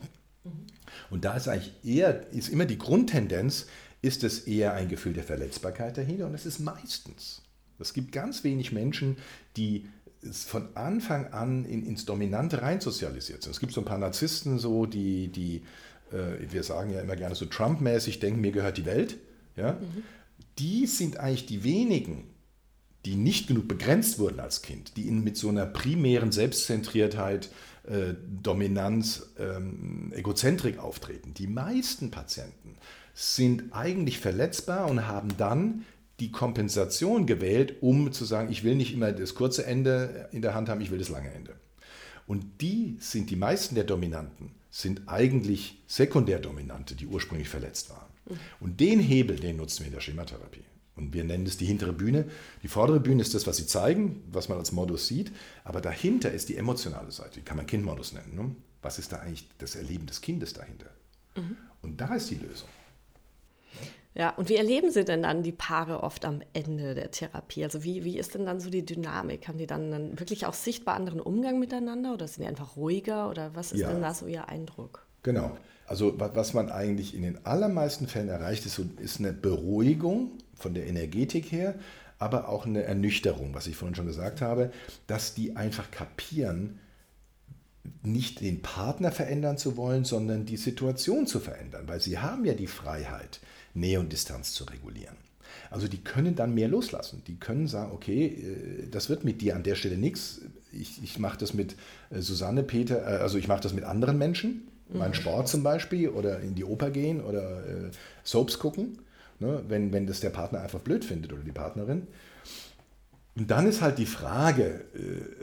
[0.44, 0.52] Mhm.
[1.10, 3.68] Und da ist eigentlich eher, ist immer die Grundtendenz,
[4.02, 7.42] ist es eher ein Gefühl der Verletzbarkeit dahinter und es ist meistens.
[7.80, 9.18] Es gibt ganz wenig Menschen,
[9.56, 9.88] die
[10.32, 13.52] von Anfang an in, ins Dominante rein sozialisiert sind.
[13.52, 15.62] Es gibt so ein paar Narzissten, so, die, die
[16.12, 19.18] äh, wir sagen ja immer gerne so Trump-mäßig denken, mir gehört die Welt.
[19.56, 19.74] Ja?
[19.74, 20.04] Mhm.
[20.60, 22.24] Die sind eigentlich die wenigen,
[23.06, 27.50] die nicht genug begrenzt wurden als Kind, die in, mit so einer primären Selbstzentriertheit,
[27.84, 31.34] äh, Dominanz, ähm, Egozentrik auftreten.
[31.34, 32.76] Die meisten Patienten
[33.20, 35.86] sind eigentlich verletzbar und haben dann
[36.20, 40.54] die Kompensation gewählt, um zu sagen, ich will nicht immer das kurze Ende in der
[40.54, 41.56] Hand haben, ich will das lange Ende.
[42.28, 48.06] Und die sind die meisten der Dominanten, sind eigentlich Sekundärdominante, die ursprünglich verletzt waren.
[48.60, 50.66] Und den Hebel, den nutzen wir in der Schematherapie.
[50.96, 52.26] Und wir nennen es die hintere Bühne.
[52.62, 55.32] Die vordere Bühne ist das, was sie zeigen, was man als Modus sieht.
[55.64, 57.40] Aber dahinter ist die emotionale Seite.
[57.40, 58.36] Die kann man Kindmodus nennen.
[58.36, 58.56] Ne?
[58.84, 60.92] Was ist da eigentlich das Erleben des Kindes dahinter?
[61.36, 61.58] Mhm.
[61.82, 62.70] Und da ist die Lösung.
[64.18, 67.64] Ja, und wie erleben Sie denn dann die Paare oft am Ende der Therapie?
[67.64, 69.48] Also wie, wie ist denn dann so die Dynamik?
[69.48, 73.30] Haben die dann, dann wirklich auch sichtbar anderen Umgang miteinander oder sind die einfach ruhiger
[73.30, 73.92] oder was ist ja.
[73.92, 75.06] denn da so Ihr Eindruck?
[75.22, 75.56] Genau.
[75.86, 80.74] Also was man eigentlich in den allermeisten Fällen erreicht, ist, so, ist eine Beruhigung von
[80.74, 81.76] der Energetik her,
[82.18, 84.72] aber auch eine Ernüchterung, was ich vorhin schon gesagt habe,
[85.06, 86.80] dass die einfach kapieren,
[88.02, 92.54] nicht den Partner verändern zu wollen, sondern die Situation zu verändern, weil sie haben ja
[92.54, 93.40] die Freiheit,
[93.80, 95.18] Nähe und Distanz zu regulieren.
[95.70, 97.24] Also die können dann mehr loslassen.
[97.28, 100.42] Die können sagen, okay, äh, das wird mit dir an der Stelle nichts.
[100.72, 101.76] Ich, ich mache das mit
[102.10, 104.68] äh, Susanne, Peter, äh, also ich mache das mit anderen Menschen.
[104.90, 105.00] Mhm.
[105.00, 107.92] Mein Sport zum Beispiel oder in die Oper gehen oder
[108.24, 109.00] Soaps gucken,
[109.40, 112.08] ne, wenn, wenn das der Partner einfach blöd findet oder die Partnerin.
[113.36, 114.86] Und dann ist halt die Frage,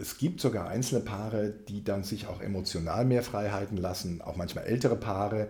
[0.01, 4.65] es gibt sogar einzelne Paare, die dann sich auch emotional mehr Freiheiten lassen, auch manchmal
[4.65, 5.49] ältere Paare,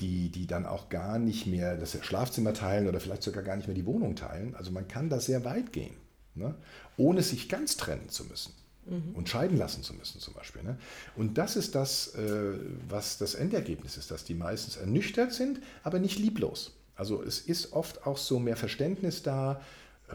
[0.00, 3.68] die, die dann auch gar nicht mehr das Schlafzimmer teilen oder vielleicht sogar gar nicht
[3.68, 4.54] mehr die Wohnung teilen.
[4.56, 5.94] Also man kann da sehr weit gehen,
[6.34, 6.54] ne?
[6.96, 8.52] ohne sich ganz trennen zu müssen.
[8.86, 9.14] Mhm.
[9.14, 10.62] Und scheiden lassen zu müssen zum Beispiel.
[10.64, 10.76] Ne?
[11.14, 12.54] Und das ist das, äh,
[12.88, 16.72] was das Endergebnis ist, dass die meistens ernüchtert sind, aber nicht lieblos.
[16.96, 19.60] Also es ist oft auch so mehr Verständnis da,
[20.08, 20.14] äh,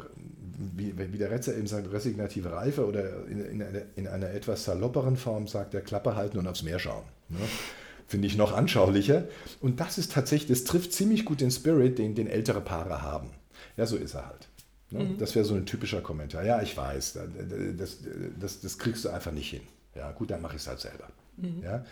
[0.76, 4.66] wie, wie der Retzer eben sagt, resignative Reife oder in, in, einer, in einer etwas
[4.66, 7.06] salopperen Form sagt, der Klappe halten und aufs Meer schauen.
[7.30, 7.40] Ne?
[8.08, 9.26] Finde ich noch anschaulicher.
[9.62, 13.30] Und das ist tatsächlich, das trifft ziemlich gut den Spirit, den, den ältere Paare haben.
[13.76, 14.48] Ja, so ist er halt.
[14.92, 15.04] Ne?
[15.04, 15.18] Mhm.
[15.18, 16.44] Das wäre so ein typischer Kommentar.
[16.44, 17.20] Ja, ich weiß,
[17.78, 17.98] das,
[18.40, 19.62] das, das kriegst du einfach nicht hin.
[19.96, 21.08] Ja, gut, dann mache ich es halt selber.
[21.38, 21.62] Mhm.
[21.64, 21.86] Ja?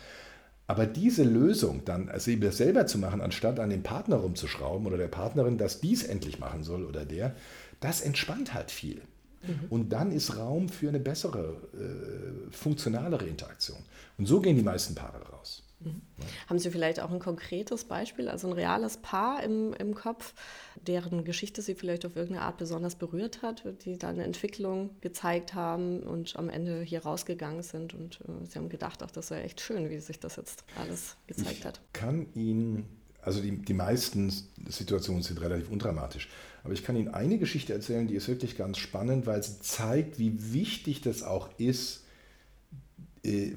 [0.67, 4.87] Aber diese Lösung dann, also eben das selber zu machen, anstatt an den Partner rumzuschrauben
[4.87, 7.35] oder der Partnerin, dass dies endlich machen soll oder der,
[7.81, 9.01] das entspannt halt viel.
[9.43, 9.65] Mhm.
[9.69, 13.77] Und dann ist Raum für eine bessere, äh, funktionalere Interaktion.
[14.17, 15.63] Und so gehen die meisten Paare raus.
[15.85, 16.01] Mhm.
[16.47, 20.33] Haben Sie vielleicht auch ein konkretes Beispiel, also ein reales Paar im, im Kopf,
[20.75, 25.53] deren Geschichte Sie vielleicht auf irgendeine Art besonders berührt hat, die dann eine Entwicklung gezeigt
[25.53, 29.43] haben und am Ende hier rausgegangen sind und äh, Sie haben gedacht, ach, das wäre
[29.43, 31.81] echt schön, wie sich das jetzt alles gezeigt ich hat?
[31.93, 32.85] kann Ihnen,
[33.21, 34.31] also die, die meisten
[34.67, 36.29] Situationen sind relativ undramatisch,
[36.63, 40.17] aber ich kann Ihnen eine Geschichte erzählen, die ist wirklich ganz spannend, weil sie zeigt,
[40.17, 42.04] wie wichtig das auch ist,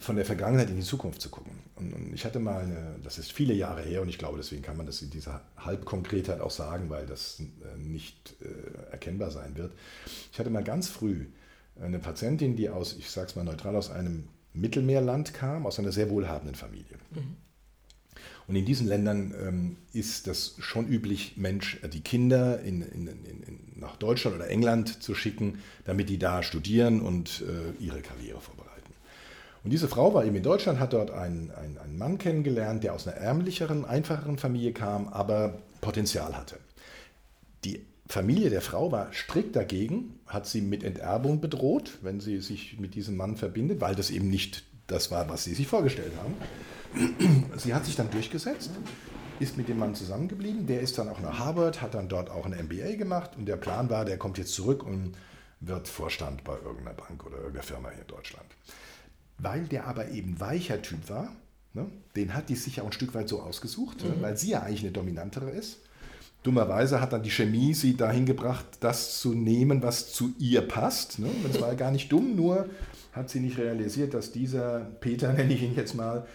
[0.01, 1.53] von der Vergangenheit in die Zukunft zu gucken.
[1.77, 4.77] Und, ich hatte mal, eine, das ist viele Jahre her und ich glaube, deswegen kann
[4.77, 9.73] man das in dieser Halbkonkretheit auch sagen, weil das äh, nicht äh, erkennbar sein wird.
[10.33, 11.27] Ich hatte mal ganz früh
[11.81, 15.93] eine Patientin, die aus, ich sage es mal neutral, aus einem Mittelmeerland kam, aus einer
[15.93, 16.97] sehr wohlhabenden Familie.
[17.15, 17.37] Mhm.
[18.49, 23.07] Und in diesen Ländern ähm, ist das schon üblich, Mensch, äh, die Kinder in, in,
[23.07, 28.41] in, nach Deutschland oder England zu schicken, damit die da studieren und äh, ihre Karriere
[28.41, 28.58] vorbereiten.
[29.65, 32.95] Und diese Frau war eben in Deutschland, hat dort einen, einen, einen Mann kennengelernt, der
[32.95, 36.57] aus einer ärmlicheren, einfacheren Familie kam, aber Potenzial hatte.
[37.65, 42.79] Die Familie der Frau war strikt dagegen, hat sie mit Enterbung bedroht, wenn sie sich
[42.79, 46.35] mit diesem Mann verbindet, weil das eben nicht das war, was sie sich vorgestellt haben.
[47.59, 48.71] Sie hat sich dann durchgesetzt,
[49.39, 52.47] ist mit dem Mann zusammengeblieben, der ist dann auch nach Harvard, hat dann dort auch
[52.47, 55.15] ein MBA gemacht und der Plan war, der kommt jetzt zurück und
[55.61, 58.47] wird Vorstand bei irgendeiner Bank oder irgendeiner Firma hier in Deutschland.
[59.39, 61.33] Weil der aber eben weicher Typ war,
[61.73, 61.87] ne,
[62.17, 64.23] den hat die sich ja ein Stück weit so ausgesucht, ne, mhm.
[64.23, 65.79] weil sie ja eigentlich eine dominantere ist.
[66.43, 71.19] Dummerweise hat dann die Chemie sie dahin gebracht, das zu nehmen, was zu ihr passt.
[71.19, 71.29] Ne?
[71.47, 72.69] Das war ja gar nicht dumm, nur
[73.13, 76.27] hat sie nicht realisiert, dass dieser Peter, nenne ich ihn jetzt mal,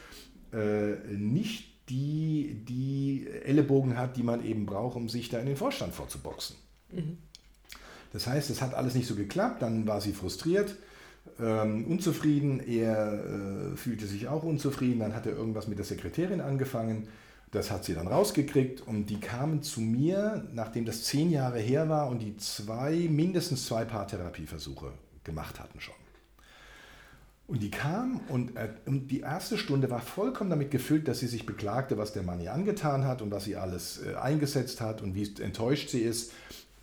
[0.51, 5.57] äh, nicht die, die Ellenbogen hat, die man eben braucht, um sich da in den
[5.57, 6.57] Vorstand vorzuboxen.
[6.91, 7.17] Mhm.
[8.11, 10.75] Das heißt, es hat alles nicht so geklappt, dann war sie frustriert
[11.39, 13.13] ähm, unzufrieden, er
[13.73, 17.07] äh, fühlte sich auch unzufrieden, dann hat er irgendwas mit der Sekretärin angefangen,
[17.51, 21.87] das hat sie dann rausgekriegt und die kamen zu mir, nachdem das zehn Jahre her
[21.87, 24.91] war und die zwei, mindestens zwei Paartherapieversuche
[25.23, 25.93] gemacht hatten schon.
[27.45, 31.27] Und die kam und, äh, und, die erste Stunde war vollkommen damit gefüllt, dass sie
[31.27, 35.01] sich beklagte, was der Mann ihr angetan hat und was sie alles äh, eingesetzt hat
[35.01, 36.31] und wie enttäuscht sie ist.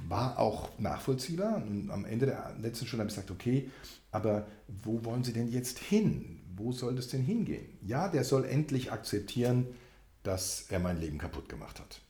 [0.08, 1.56] War auch nachvollziehbar.
[1.56, 3.70] Und am Ende der letzten Stunde habe ich gesagt, okay,
[4.12, 6.40] aber wo wollen Sie denn jetzt hin?
[6.56, 7.78] Wo soll das denn hingehen?
[7.82, 9.66] Ja, der soll endlich akzeptieren,
[10.22, 12.00] dass er mein Leben kaputt gemacht hat.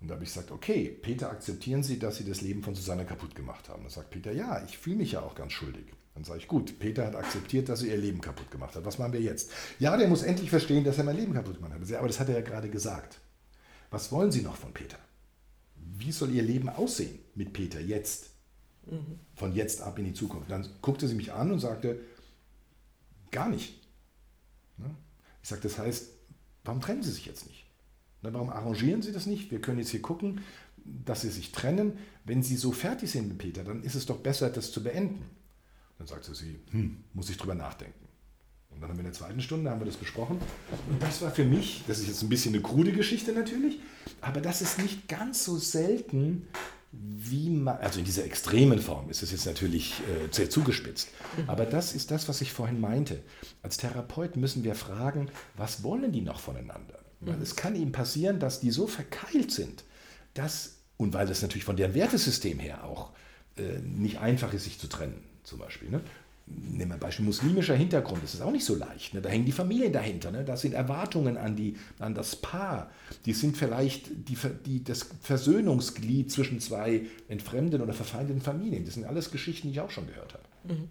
[0.00, 3.06] Und da habe ich gesagt, okay, Peter, akzeptieren Sie, dass Sie das Leben von Susanne
[3.06, 3.82] kaputt gemacht haben?
[3.82, 5.86] Dann sagt Peter, ja, ich fühle mich ja auch ganz schuldig.
[6.14, 8.84] Dann sage ich, gut, Peter hat akzeptiert, dass er ihr Leben kaputt gemacht hat.
[8.84, 9.50] Was machen wir jetzt?
[9.78, 11.92] Ja, der muss endlich verstehen, dass er mein Leben kaputt gemacht hat.
[11.98, 13.20] Aber das hat er ja gerade gesagt.
[13.90, 14.98] Was wollen Sie noch von Peter?
[15.74, 18.30] Wie soll Ihr Leben aussehen mit Peter jetzt?
[19.34, 20.50] Von jetzt ab in die Zukunft.
[20.50, 22.00] Dann guckte sie mich an und sagte,
[23.30, 23.80] gar nicht.
[24.76, 24.94] Ne?
[25.42, 26.10] Ich sagte, das heißt,
[26.64, 27.66] warum trennen Sie sich jetzt nicht?
[28.22, 29.50] Ne, warum arrangieren Sie das nicht?
[29.50, 30.40] Wir können jetzt hier gucken,
[30.84, 31.98] dass Sie sich trennen.
[32.24, 35.24] Wenn Sie so fertig sind mit Peter, dann ist es doch besser, das zu beenden.
[35.98, 38.06] Dann sagte sie, hm, muss ich drüber nachdenken.
[38.70, 40.38] Und dann haben wir in der zweiten Stunde haben wir das besprochen.
[40.90, 43.80] Und das war für mich, das ist jetzt ein bisschen eine krude Geschichte natürlich,
[44.20, 46.46] aber das ist nicht ganz so selten,
[47.00, 51.08] wie man, also in dieser extremen Form ist es jetzt natürlich äh, sehr zugespitzt,
[51.46, 53.20] aber das ist das, was ich vorhin meinte.
[53.62, 56.98] Als Therapeut müssen wir fragen, was wollen die noch voneinander?
[57.20, 59.84] Weil es kann eben passieren, dass die so verkeilt sind,
[60.34, 63.12] dass, und weil das natürlich von deren Wertesystem her auch
[63.56, 65.88] äh, nicht einfach ist, sich zu trennen, zum Beispiel.
[65.88, 66.00] Ne?
[66.46, 69.14] Nehmen wir ein Beispiel muslimischer Hintergrund, das ist auch nicht so leicht.
[69.14, 69.20] Ne?
[69.20, 70.44] Da hängen die Familien dahinter, ne?
[70.44, 72.90] da sind Erwartungen an, die, an das Paar,
[73.24, 78.84] die sind vielleicht die, die, das Versöhnungsglied zwischen zwei entfremden oder verfeindeten Familien.
[78.84, 80.74] Das sind alles Geschichten, die ich auch schon gehört habe.
[80.74, 80.88] Mhm.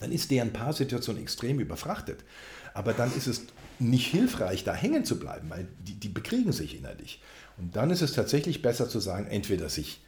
[0.00, 2.24] Dann ist deren Paarsituation extrem überfrachtet.
[2.72, 3.42] Aber dann ist es
[3.78, 7.20] nicht hilfreich, da hängen zu bleiben, weil die, die bekriegen sich innerlich.
[7.58, 10.00] Und dann ist es tatsächlich besser zu sagen, entweder sich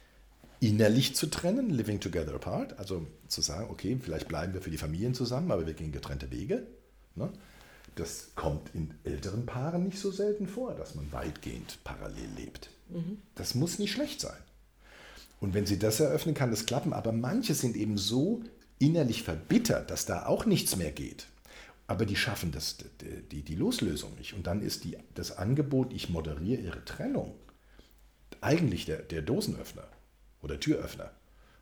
[0.59, 4.77] innerlich zu trennen, living together apart, also zu sagen, okay, vielleicht bleiben wir für die
[4.77, 6.67] Familien zusammen, aber wir gehen getrennte Wege.
[7.15, 7.31] Ne?
[7.95, 12.69] Das kommt in älteren Paaren nicht so selten vor, dass man weitgehend parallel lebt.
[12.89, 13.21] Mhm.
[13.35, 14.37] Das muss nicht schlecht sein.
[15.39, 16.93] Und wenn sie das eröffnen, kann das klappen.
[16.93, 18.41] Aber manche sind eben so
[18.77, 21.27] innerlich verbittert, dass da auch nichts mehr geht.
[21.87, 22.77] Aber die schaffen das,
[23.31, 24.33] die, die Loslösung nicht.
[24.33, 27.35] Und dann ist die, das Angebot, ich moderiere ihre Trennung,
[28.41, 29.87] eigentlich der, der Dosenöffner
[30.41, 31.11] oder Türöffner.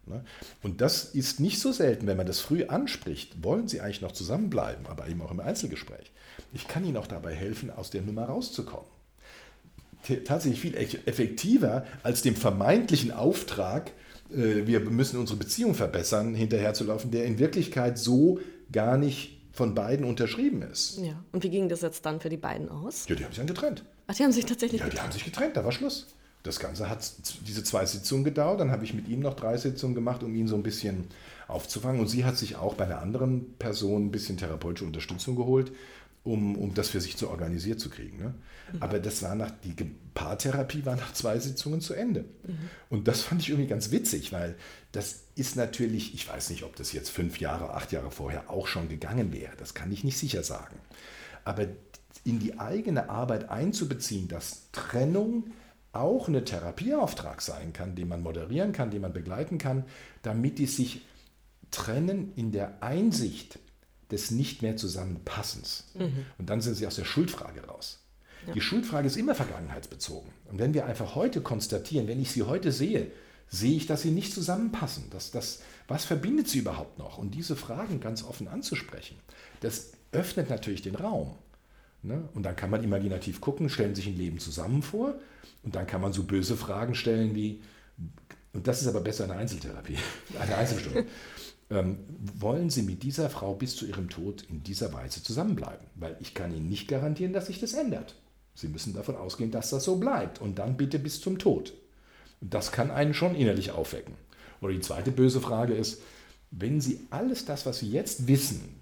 [0.05, 0.23] Ne?
[0.63, 4.11] Und das ist nicht so selten, wenn man das früh anspricht, wollen Sie eigentlich noch
[4.11, 6.11] zusammenbleiben, aber eben auch im Einzelgespräch.
[6.53, 8.87] Ich kann Ihnen auch dabei helfen, aus der Nummer rauszukommen.
[10.25, 13.91] Tatsächlich viel effektiver als dem vermeintlichen Auftrag,
[14.29, 18.39] äh, wir müssen unsere Beziehung verbessern, hinterherzulaufen, der in Wirklichkeit so
[18.71, 20.99] gar nicht von beiden unterschrieben ist.
[20.99, 23.07] Ja, und wie ging das jetzt dann für die beiden aus?
[23.09, 23.83] Ja, die haben sich dann getrennt.
[24.05, 24.93] Ach, die haben sich tatsächlich ja, getrennt?
[24.93, 26.07] Ja, die haben sich getrennt, da war Schluss.
[26.47, 27.11] Das Ganze hat
[27.45, 28.61] diese zwei Sitzungen gedauert.
[28.61, 31.07] Dann habe ich mit ihm noch drei Sitzungen gemacht, um ihn so ein bisschen
[31.47, 31.99] aufzufangen.
[31.99, 35.73] Und sie hat sich auch bei einer anderen Person ein bisschen therapeutische Unterstützung geholt,
[36.23, 38.17] um, um das für sich zu organisiert zu kriegen.
[38.17, 38.33] Ne?
[38.71, 38.81] Mhm.
[38.81, 39.73] Aber das war nach, die
[40.13, 42.21] Paartherapie war nach zwei Sitzungen zu Ende.
[42.21, 42.57] Mhm.
[42.89, 44.55] Und das fand ich irgendwie ganz witzig, weil
[44.93, 48.67] das ist natürlich, ich weiß nicht, ob das jetzt fünf Jahre, acht Jahre vorher auch
[48.67, 49.53] schon gegangen wäre.
[49.57, 50.77] Das kann ich nicht sicher sagen.
[51.43, 51.67] Aber
[52.23, 55.51] in die eigene Arbeit einzubeziehen, dass Trennung
[55.99, 59.85] auch eine Therapieauftrag sein kann, den man moderieren kann, den man begleiten kann,
[60.21, 61.01] damit die sich
[61.71, 63.59] trennen in der Einsicht
[64.11, 65.85] des nicht mehr Zusammenpassens.
[65.95, 66.25] Mhm.
[66.37, 67.99] Und dann sind sie aus der Schuldfrage raus.
[68.45, 68.53] Ja.
[68.53, 70.31] Die Schuldfrage ist immer vergangenheitsbezogen.
[70.45, 73.11] Und wenn wir einfach heute konstatieren, wenn ich sie heute sehe,
[73.49, 75.09] sehe ich, dass sie nicht zusammenpassen.
[75.09, 77.17] Dass, dass, was verbindet sie überhaupt noch?
[77.17, 79.17] Und diese Fragen ganz offen anzusprechen,
[79.59, 81.35] das öffnet natürlich den Raum.
[82.03, 82.29] Ne?
[82.33, 85.15] Und dann kann man imaginativ gucken, stellen sich ein Leben zusammen vor
[85.63, 87.61] und dann kann man so böse Fragen stellen wie,
[88.53, 89.97] und das ist aber besser eine Einzeltherapie,
[90.39, 91.05] eine Einzelstunde.
[91.69, 91.99] ähm,
[92.39, 95.85] wollen Sie mit dieser Frau bis zu ihrem Tod in dieser Weise zusammenbleiben?
[95.95, 98.15] Weil ich kann Ihnen nicht garantieren, dass sich das ändert.
[98.55, 101.73] Sie müssen davon ausgehen, dass das so bleibt und dann bitte bis zum Tod.
[102.41, 104.15] Das kann einen schon innerlich aufwecken.
[104.61, 106.01] Oder die zweite böse Frage ist,
[106.51, 108.77] wenn Sie alles das, was Sie jetzt wissen,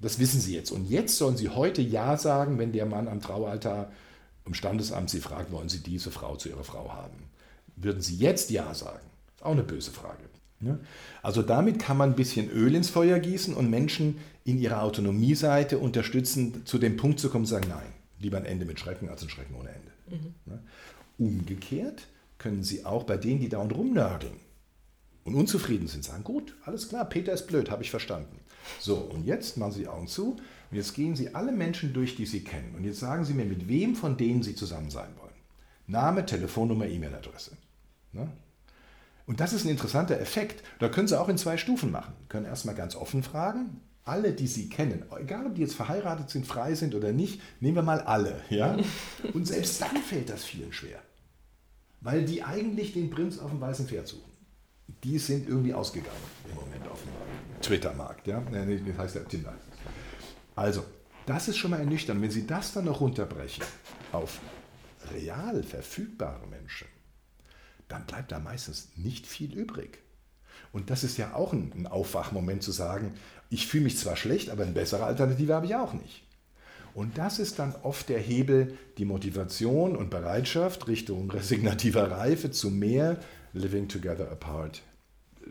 [0.00, 0.70] das wissen Sie jetzt.
[0.70, 3.90] Und jetzt sollen Sie heute Ja sagen, wenn der Mann am Traualtar
[4.46, 7.30] im Standesamt Sie fragt, wollen Sie diese Frau zu Ihrer Frau haben?
[7.76, 9.06] Würden Sie jetzt Ja sagen?
[9.36, 10.24] Ist auch eine böse Frage.
[11.22, 15.78] Also damit kann man ein bisschen Öl ins Feuer gießen und Menschen in ihrer Autonomieseite
[15.78, 19.28] unterstützen, zu dem Punkt zu kommen, sagen, nein, lieber ein Ende mit Schrecken als ein
[19.28, 20.24] Schrecken ohne Ende.
[20.46, 20.58] Mhm.
[21.18, 22.06] Umgekehrt
[22.38, 24.40] können Sie auch bei denen, die da und rumnörgeln
[25.24, 28.38] und unzufrieden sind, sagen, gut, alles klar, Peter ist blöd, habe ich verstanden.
[28.80, 30.36] So, und jetzt machen Sie die Augen zu
[30.74, 32.74] und jetzt gehen Sie alle Menschen durch, die Sie kennen.
[32.74, 35.30] Und jetzt sagen Sie mir, mit wem von denen Sie zusammen sein wollen.
[35.86, 37.52] Name, Telefonnummer, E-Mail-Adresse.
[38.10, 38.26] Ne?
[39.24, 40.64] Und das ist ein interessanter Effekt.
[40.80, 42.12] Da können Sie auch in zwei Stufen machen.
[42.22, 43.82] Sie können erstmal ganz offen fragen.
[44.04, 47.76] Alle, die Sie kennen, egal ob die jetzt verheiratet sind, frei sind oder nicht, nehmen
[47.76, 48.40] wir mal alle.
[48.50, 48.76] Ja?
[49.32, 51.00] Und selbst dann fällt das vielen schwer.
[52.00, 54.32] Weil die eigentlich den Prinz auf dem weißen Pferd suchen.
[55.04, 56.16] Die sind irgendwie ausgegangen
[56.50, 58.26] im Moment auf dem Twitter-Markt.
[58.26, 58.42] Ja?
[58.50, 59.54] Das heißt ja Tinder.
[60.56, 60.84] Also,
[61.26, 62.20] das ist schon mal ernüchternd.
[62.20, 63.64] Wenn Sie das dann noch runterbrechen
[64.12, 64.40] auf
[65.12, 66.88] real verfügbare Menschen,
[67.88, 69.98] dann bleibt da meistens nicht viel übrig.
[70.72, 73.14] Und das ist ja auch ein, Aufwachmoment zu sagen,
[73.50, 76.24] ich fühle mich zwar schlecht, aber eine bessere Alternative habe ich auch nicht.
[76.94, 82.70] Und das ist dann oft der Hebel, die Motivation und Bereitschaft Richtung resignativer Reife zu
[82.70, 83.18] mehr
[83.52, 84.82] Living Together Apart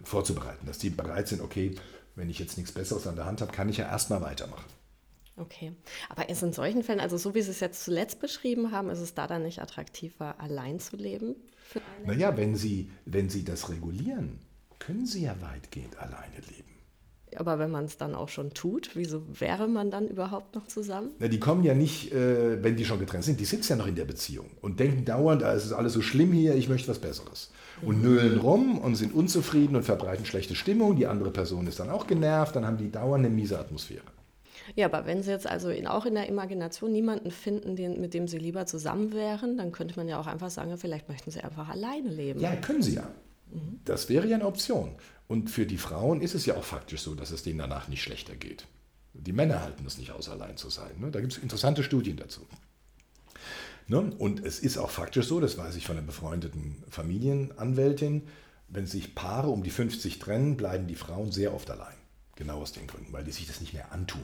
[0.04, 0.66] vorzubereiten.
[0.66, 1.76] Dass die bereit sind, okay,
[2.16, 4.66] wenn ich jetzt nichts Besseres an der Hand habe, kann ich ja erstmal weitermachen.
[5.36, 5.74] Okay,
[6.10, 9.00] aber ist in solchen Fällen, also so wie Sie es jetzt zuletzt beschrieben haben, ist
[9.00, 11.36] es da dann nicht attraktiver, allein zu leben?
[12.06, 14.40] Naja, wenn Sie, wenn Sie das regulieren,
[14.78, 16.74] können Sie ja weitgehend alleine leben.
[17.36, 21.10] Aber wenn man es dann auch schon tut, wieso wäre man dann überhaupt noch zusammen?
[21.18, 23.88] Na, die kommen ja nicht, äh, wenn die schon getrennt sind, die sitzen ja noch
[23.88, 26.90] in der Beziehung und denken dauernd, ah, es ist alles so schlimm hier, ich möchte
[26.90, 27.52] was Besseres.
[27.82, 28.04] Und mhm.
[28.04, 30.96] nölen rum und sind unzufrieden und verbreiten schlechte Stimmung.
[30.96, 34.04] Die andere Person ist dann auch genervt, dann haben die dauernd eine miese Atmosphäre.
[34.76, 38.14] Ja, aber wenn Sie jetzt also in, auch in der Imagination niemanden finden, den, mit
[38.14, 41.42] dem Sie lieber zusammen wären, dann könnte man ja auch einfach sagen, vielleicht möchten Sie
[41.42, 42.40] einfach alleine leben.
[42.40, 43.08] Ja, können Sie ja.
[43.52, 43.80] Mhm.
[43.86, 44.96] Das wäre ja eine Option.
[45.28, 48.02] Und für die Frauen ist es ja auch faktisch so, dass es denen danach nicht
[48.02, 48.66] schlechter geht.
[49.14, 51.00] Die Männer halten es nicht aus, allein zu sein.
[51.00, 51.12] Ne?
[51.12, 52.42] Da gibt es interessante Studien dazu.
[53.88, 54.12] Ne?
[54.18, 58.24] Und es ist auch faktisch so, das weiß ich von einer befreundeten Familienanwältin,
[58.70, 61.94] wenn sich Paare um die 50 trennen, bleiben die Frauen sehr oft allein.
[62.36, 64.24] Genau aus den Gründen, weil die sich das nicht mehr antun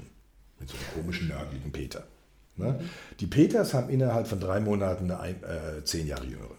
[0.59, 2.07] mit so einem komischen, nörgeligen Peter.
[2.55, 2.79] Ne?
[3.19, 6.55] Die Peters haben innerhalb von drei Monaten eine ein, äh, zehn Jahre jüngere.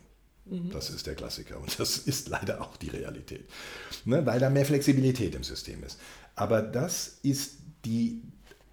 [0.46, 0.70] Mhm.
[0.70, 3.48] Das ist der Klassiker und das ist leider auch die Realität,
[4.04, 4.24] ne?
[4.26, 6.00] weil da mehr Flexibilität im System ist.
[6.34, 8.22] Aber das ist die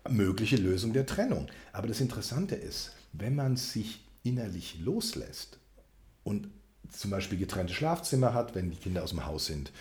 [0.09, 1.47] mögliche Lösung der Trennung.
[1.73, 5.59] Aber das Interessante ist, wenn man sich innerlich loslässt
[6.23, 6.49] und
[6.89, 9.71] zum Beispiel getrennte Schlafzimmer hat, wenn die Kinder aus dem Haus sind,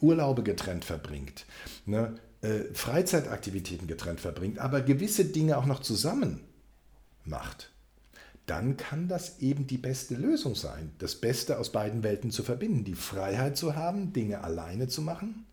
[0.00, 1.46] Urlaube getrennt verbringt,
[1.84, 2.14] ne,
[2.46, 6.40] äh, Freizeitaktivitäten getrennt verbringt, aber gewisse Dinge auch noch zusammen
[7.24, 7.72] macht,
[8.46, 12.84] dann kann das eben die beste Lösung sein, das Beste aus beiden Welten zu verbinden,
[12.84, 15.44] die Freiheit zu haben, Dinge alleine zu machen.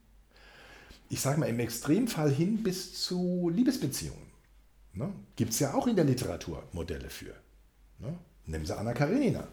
[1.09, 4.31] Ich sage mal im Extremfall hin bis zu Liebesbeziehungen.
[4.93, 5.11] Ne?
[5.35, 7.33] Gibt es ja auch in der Literatur Modelle für.
[7.97, 8.15] Ne?
[8.45, 9.47] Nehmen Sie Anna Karenina.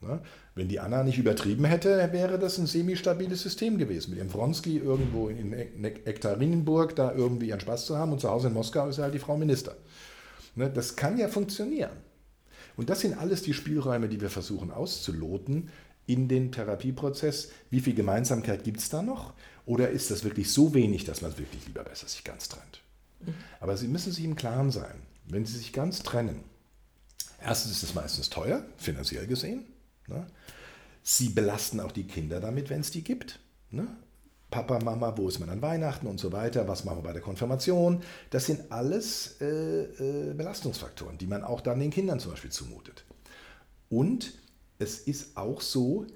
[0.00, 0.20] Ne?
[0.54, 4.10] Wenn die Anna nicht übertrieben hätte, wäre das ein semi-stabiles System gewesen.
[4.10, 8.48] Mit dem Wronski irgendwo in Ekaterinenburg da irgendwie ihren Spaß zu haben und zu Hause
[8.48, 9.76] in Moskau ist halt die Frau Minister.
[10.54, 10.70] Ne?
[10.70, 11.90] Das kann ja funktionieren.
[12.76, 15.68] Und das sind alles die Spielräume, die wir versuchen auszuloten
[16.06, 17.50] in den Therapieprozess.
[17.68, 19.34] Wie viel Gemeinsamkeit gibt es da noch?
[19.66, 22.80] Oder ist das wirklich so wenig, dass man es wirklich lieber besser sich ganz trennt?
[23.60, 24.94] Aber Sie müssen sich im Klaren sein,
[25.28, 26.42] wenn Sie sich ganz trennen,
[27.42, 29.66] erstens ist es meistens teuer, finanziell gesehen.
[30.10, 30.26] Ne?
[31.02, 33.40] Sie belasten auch die Kinder damit, wenn es die gibt.
[33.70, 33.86] Ne?
[34.50, 37.22] Papa, Mama, wo ist man an Weihnachten und so weiter, was machen wir bei der
[37.22, 38.02] Konfirmation.
[38.30, 43.04] Das sind alles äh, äh, Belastungsfaktoren, die man auch dann den Kindern zum Beispiel zumutet.
[43.88, 44.34] Und
[44.78, 46.06] es ist auch so,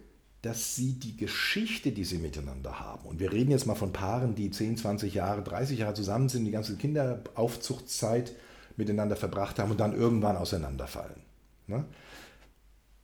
[0.42, 4.34] dass sie die Geschichte, die sie miteinander haben, und wir reden jetzt mal von Paaren,
[4.34, 8.34] die 10, 20 Jahre, 30 Jahre zusammen sind, die ganze Kinderaufzuchtszeit
[8.76, 11.22] miteinander verbracht haben und dann irgendwann auseinanderfallen.
[11.66, 11.84] Ne?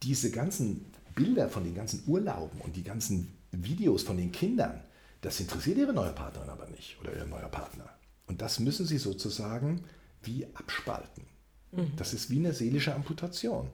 [0.03, 4.83] Diese ganzen Bilder von den ganzen Urlauben und die ganzen Videos von den Kindern,
[5.21, 7.89] das interessiert ihre neue Partnerin aber nicht oder ihr neuer Partner.
[8.27, 9.85] Und das müssen sie sozusagen
[10.23, 11.25] wie abspalten.
[11.73, 11.93] Mhm.
[11.97, 13.69] Das ist wie eine seelische Amputation.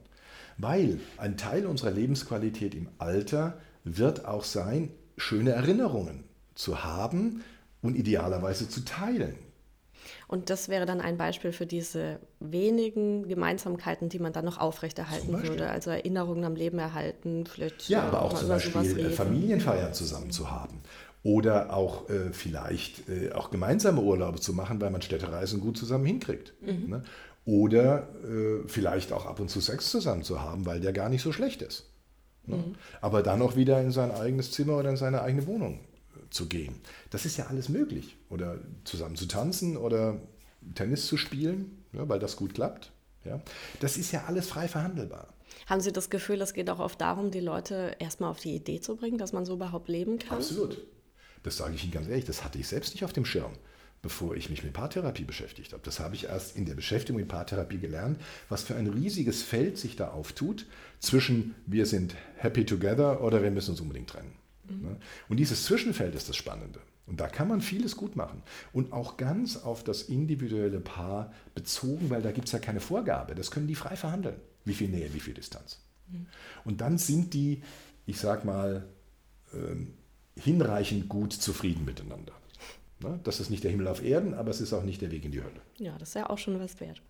[0.59, 6.25] Weil ein Teil unserer Lebensqualität im Alter wird auch sein, schöne Erinnerungen
[6.55, 7.43] zu haben
[7.83, 9.37] und idealerweise zu teilen.
[10.29, 15.43] Und das wäre dann ein Beispiel für diese wenigen Gemeinsamkeiten, die man dann noch aufrechterhalten
[15.43, 15.71] würde.
[15.71, 17.89] Also Erinnerungen am Leben erhalten, vielleicht.
[17.89, 20.81] Ja, aber auch zum Beispiel Familienfeiern zusammen zu haben.
[21.23, 26.07] Oder auch äh, vielleicht äh, auch gemeinsame Urlaube zu machen, weil man Städtereisen gut zusammen
[26.07, 26.55] hinkriegt.
[26.61, 26.91] Mhm.
[26.91, 27.05] Ne?
[27.45, 31.23] Oder äh, vielleicht auch ab und zu Sex zusammen zu haben, weil der gar nicht
[31.23, 31.91] so schlecht ist.
[32.47, 32.57] Ne?
[32.57, 32.75] Mhm.
[33.01, 35.96] Aber dann auch wieder in sein eigenes Zimmer oder in seine eigene Wohnung äh,
[36.31, 36.81] zu gehen.
[37.11, 38.17] Das ist ja alles möglich.
[38.29, 40.21] Oder zusammen zu tanzen oder
[40.75, 42.93] Tennis zu spielen, ja, weil das gut klappt.
[43.25, 43.41] Ja.
[43.81, 45.29] Das ist ja alles frei verhandelbar.
[45.67, 48.81] Haben Sie das Gefühl, es geht auch oft darum, die Leute erstmal auf die Idee
[48.81, 50.39] zu bringen, dass man so überhaupt leben kann?
[50.39, 50.87] Absolut.
[51.43, 53.53] Das sage ich Ihnen ganz ehrlich, das hatte ich selbst nicht auf dem Schirm,
[54.03, 55.83] bevor ich mich mit Paartherapie beschäftigt habe.
[55.85, 59.79] Das habe ich erst in der Beschäftigung mit Paartherapie gelernt, was für ein riesiges Feld
[59.79, 60.67] sich da auftut
[60.99, 64.33] zwischen wir sind happy together oder wir müssen uns unbedingt trennen.
[64.69, 64.97] Mhm.
[65.29, 66.81] Und dieses Zwischenfeld ist das Spannende.
[67.07, 68.43] Und da kann man vieles gut machen.
[68.73, 73.35] Und auch ganz auf das individuelle Paar bezogen, weil da gibt es ja keine Vorgabe.
[73.35, 74.37] Das können die frei verhandeln.
[74.65, 75.79] Wie viel Nähe, wie viel Distanz.
[76.09, 76.27] Mhm.
[76.65, 77.63] Und dann sind die,
[78.07, 78.87] ich sag mal,
[79.55, 79.95] ähm,
[80.37, 82.33] hinreichend gut zufrieden miteinander.
[83.01, 83.21] Ne?
[83.25, 85.33] Das ist nicht der Himmel auf Erden, aber es ist auch nicht der Weg in
[85.33, 85.61] die Hölle.
[85.79, 87.01] Ja, das ist ja auch schon was wert.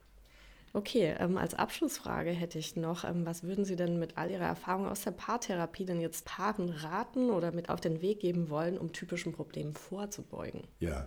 [0.76, 4.44] Okay, ähm, als Abschlussfrage hätte ich noch, ähm, was würden Sie denn mit all Ihrer
[4.44, 8.76] Erfahrung aus der Paartherapie denn jetzt Paaren raten oder mit auf den Weg geben wollen,
[8.76, 10.64] um typischen Problemen vorzubeugen?
[10.78, 11.06] Ja,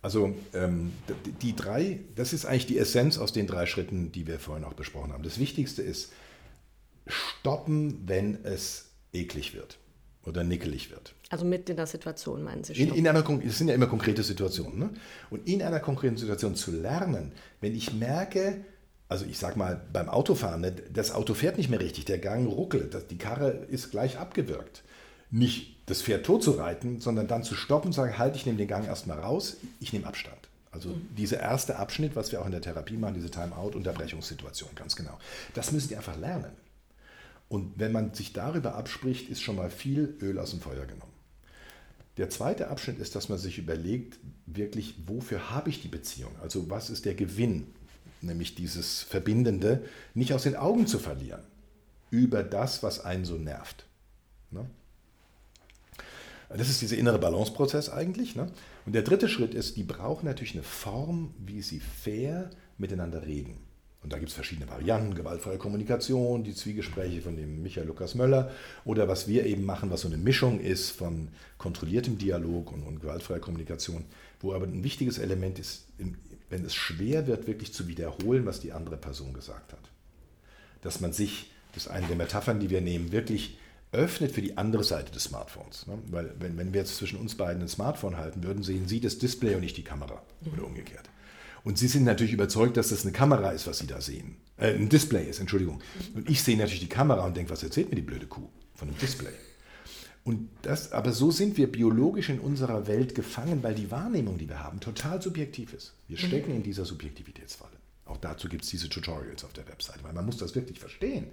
[0.00, 0.94] also ähm,
[1.42, 4.72] die drei, das ist eigentlich die Essenz aus den drei Schritten, die wir vorhin auch
[4.72, 5.22] besprochen haben.
[5.22, 6.14] Das Wichtigste ist,
[7.06, 9.76] stoppen, wenn es eklig wird
[10.24, 11.14] oder nickelig wird.
[11.28, 12.88] Also mit in der Situation, meinen Sie schon?
[12.88, 14.78] In, in einer, es sind ja immer konkrete Situationen.
[14.78, 14.90] Ne?
[15.28, 18.64] Und in einer konkreten Situation zu lernen, wenn ich merke,
[19.10, 22.48] also ich sag mal beim Autofahren, ne, das Auto fährt nicht mehr richtig, der Gang
[22.48, 24.84] ruckelt, die Karre ist gleich abgewürgt.
[25.32, 28.58] Nicht das Pferd tot zu reiten, sondern dann zu stoppen und sagen, halt, ich nehme
[28.58, 30.48] den Gang erstmal raus, ich nehme Abstand.
[30.70, 31.08] Also mhm.
[31.16, 35.18] dieser erste Abschnitt, was wir auch in der Therapie machen, diese Time-out-Unterbrechungssituation, ganz genau.
[35.54, 36.52] Das müssen die einfach lernen.
[37.48, 41.12] Und wenn man sich darüber abspricht, ist schon mal viel Öl aus dem Feuer genommen.
[42.16, 46.30] Der zweite Abschnitt ist, dass man sich überlegt, wirklich, wofür habe ich die Beziehung?
[46.40, 47.74] Also was ist der Gewinn?
[48.20, 51.42] Nämlich dieses Verbindende nicht aus den Augen zu verlieren
[52.10, 53.86] über das, was einen so nervt.
[54.50, 54.66] Ne?
[56.48, 58.34] Das ist dieser innere Balanceprozess eigentlich.
[58.34, 58.50] Ne?
[58.84, 63.58] Und der dritte Schritt ist, die brauchen natürlich eine Form, wie sie fair miteinander reden.
[64.02, 68.50] Und da gibt es verschiedene Varianten, gewaltfreie Kommunikation, die Zwiegespräche von dem Michael Lukas Möller
[68.86, 73.00] oder was wir eben machen, was so eine Mischung ist von kontrolliertem Dialog und, und
[73.00, 74.06] gewaltfreier Kommunikation,
[74.40, 75.84] wo aber ein wichtiges Element ist,
[76.50, 79.90] wenn es schwer wird, wirklich zu wiederholen, was die andere Person gesagt hat.
[80.82, 83.58] Dass man sich, das ist eine der Metaphern, die wir nehmen, wirklich
[83.92, 85.86] öffnet für die andere Seite des Smartphones.
[85.86, 85.98] Ne?
[86.10, 89.18] Weil wenn, wenn wir jetzt zwischen uns beiden ein Smartphone halten würden, sehen Sie das
[89.18, 90.22] Display und nicht die Kamera
[90.52, 91.08] oder umgekehrt.
[91.64, 94.36] Und Sie sind natürlich überzeugt, dass das eine Kamera ist, was Sie da sehen.
[94.56, 95.80] Äh, ein Display ist, Entschuldigung.
[96.14, 98.88] Und ich sehe natürlich die Kamera und denke, was erzählt mir die blöde Kuh von
[98.88, 99.32] einem Display?
[100.22, 104.48] Und das, aber so sind wir biologisch in unserer Welt gefangen, weil die Wahrnehmung, die
[104.48, 105.94] wir haben, total subjektiv ist.
[106.08, 106.26] Wir mhm.
[106.26, 107.76] stecken in dieser Subjektivitätsfalle.
[108.04, 111.28] Auch dazu gibt es diese Tutorials auf der Webseite, weil man muss das wirklich verstehen.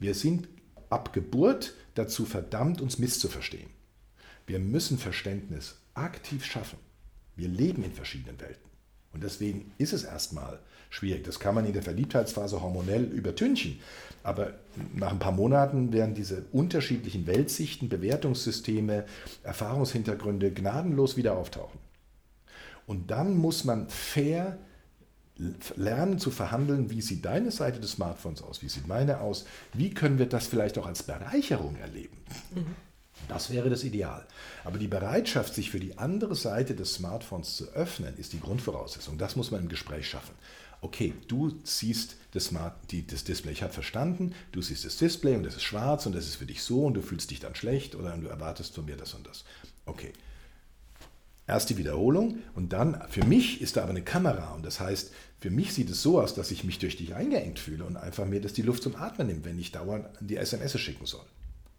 [0.00, 0.48] Wir sind
[0.90, 3.70] ab Geburt dazu verdammt, uns misszuverstehen.
[4.46, 6.78] Wir müssen Verständnis aktiv schaffen.
[7.36, 8.70] Wir leben in verschiedenen Welten.
[9.12, 10.60] Und deswegen ist es erstmal
[10.90, 11.24] schwierig.
[11.24, 13.80] Das kann man in der Verliebtheitsphase hormonell übertünchen.
[14.22, 14.54] Aber
[14.94, 19.04] nach ein paar Monaten werden diese unterschiedlichen Weltsichten, Bewertungssysteme,
[19.44, 21.78] Erfahrungshintergründe gnadenlos wieder auftauchen.
[22.86, 24.58] Und dann muss man fair
[25.76, 29.90] lernen zu verhandeln, wie sieht deine Seite des Smartphones aus, wie sieht meine aus, wie
[29.90, 32.16] können wir das vielleicht auch als Bereicherung erleben.
[32.54, 32.66] Mhm.
[33.28, 34.26] Das wäre das Ideal.
[34.64, 39.18] Aber die Bereitschaft, sich für die andere Seite des Smartphones zu öffnen, ist die Grundvoraussetzung.
[39.18, 40.34] Das muss man im Gespräch schaffen.
[40.80, 42.50] Okay, du siehst das,
[42.90, 46.14] die, das Display, ich habe verstanden, du siehst das Display und es ist schwarz und
[46.14, 48.84] es ist für dich so und du fühlst dich dann schlecht oder du erwartest von
[48.84, 49.44] mir das und das.
[49.86, 50.12] Okay.
[51.48, 55.12] Erst die Wiederholung und dann, für mich ist da aber eine Kamera und das heißt,
[55.40, 58.26] für mich sieht es so aus, dass ich mich durch dich eingeengt fühle und einfach
[58.26, 61.24] mir das die Luft zum Atmen nimmt, wenn ich dauernd die SMS schicken soll.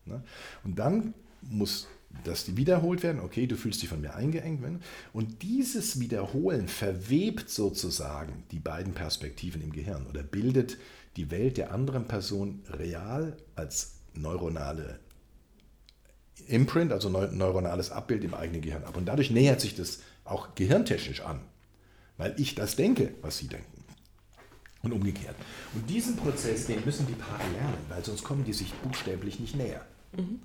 [0.06, 0.24] Ne?
[0.64, 1.88] Und dann muss
[2.24, 3.22] dass die wiederholt werden.
[3.22, 4.82] Okay, du fühlst dich von mir eingeengt.
[5.14, 10.78] Und dieses Wiederholen verwebt sozusagen die beiden Perspektiven im Gehirn oder bildet
[11.16, 15.00] die Welt der anderen Person real als neuronale
[16.48, 18.96] Imprint, also neuronales Abbild im eigenen Gehirn ab.
[18.96, 21.42] Und dadurch nähert sich das auch gehirntechnisch an,
[22.18, 23.84] weil ich das denke, was sie denken.
[24.84, 25.36] Und umgekehrt.
[25.74, 29.56] Und diesen Prozess, den müssen die Paare lernen, weil sonst kommen die sich buchstäblich nicht
[29.56, 29.86] näher.
[30.16, 30.40] Mhm.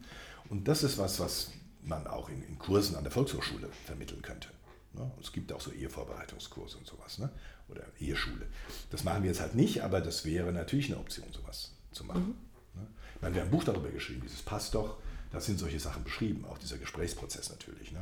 [0.49, 1.51] Und das ist was, was
[1.83, 4.49] man auch in, in, Kursen an der Volkshochschule vermitteln könnte.
[4.93, 5.11] Ne?
[5.21, 7.19] Es gibt auch so Ehevorbereitungskurse und sowas.
[7.19, 7.31] Ne?
[7.69, 8.47] Oder Eheschule.
[8.91, 12.37] Das machen wir jetzt halt nicht, aber das wäre natürlich eine Option, sowas zu machen.
[12.75, 12.81] Mhm.
[12.81, 12.87] Ne?
[13.21, 14.99] Meine, wir haben ein Buch darüber geschrieben, dieses passt doch.
[15.31, 17.93] Da sind solche Sachen beschrieben, auch dieser Gesprächsprozess natürlich.
[17.93, 18.01] Ne?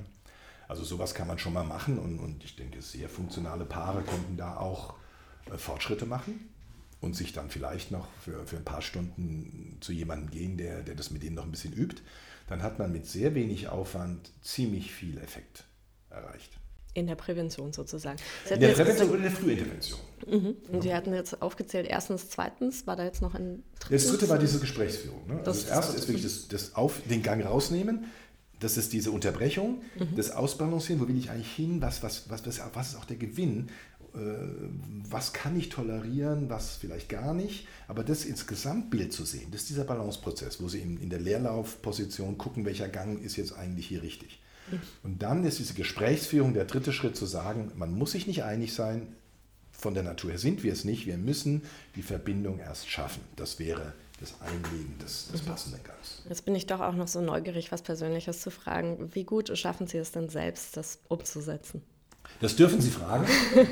[0.66, 4.36] Also sowas kann man schon mal machen und, und ich denke, sehr funktionale Paare könnten
[4.36, 4.94] da auch
[5.46, 6.48] äh, Fortschritte machen
[7.00, 10.94] und sich dann vielleicht noch für, für ein paar Stunden zu jemandem gehen, der, der
[10.94, 12.02] das mit ihnen noch ein bisschen übt.
[12.50, 15.64] Dann hat man mit sehr wenig Aufwand ziemlich viel Effekt
[16.10, 16.50] erreicht.
[16.94, 18.18] In der Prävention sozusagen.
[18.44, 20.00] Sie in der Prävention oder in der Frühintervention.
[20.26, 20.56] Mhm.
[20.68, 24.08] Und Sie hatten jetzt aufgezählt, erstens, zweitens, war da jetzt noch ein drittes?
[24.08, 25.28] Das dritte war diese Gesprächsführung.
[25.28, 25.34] Ne?
[25.34, 28.06] Also das, das, erste ist wirklich das, das auf, den Gang rausnehmen,
[28.58, 30.16] das ist diese Unterbrechung, mhm.
[30.16, 33.16] das Ausbalancieren, wo will ich eigentlich hin, was, was, was, was, was ist auch der
[33.16, 33.68] Gewinn,
[34.12, 39.62] was kann ich tolerieren, was vielleicht gar nicht, aber das ins Gesamtbild zu sehen, das
[39.62, 43.86] ist dieser Balanceprozess, wo Sie in, in der Leerlaufposition gucken, welcher Gang ist jetzt eigentlich
[43.86, 44.40] hier richtig.
[45.02, 48.72] Und dann ist diese Gesprächsführung der dritte Schritt zu sagen, man muss sich nicht einig
[48.72, 49.14] sein,
[49.72, 51.62] von der Natur her sind wir es nicht, wir müssen
[51.96, 53.22] die Verbindung erst schaffen.
[53.36, 55.46] Das wäre das Einlegen des, des mhm.
[55.46, 56.22] passenden Gangs.
[56.28, 59.10] Jetzt bin ich doch auch noch so neugierig, was Persönliches zu fragen.
[59.14, 61.82] Wie gut schaffen Sie es denn selbst, das umzusetzen?
[62.40, 63.26] Das dürfen Sie fragen.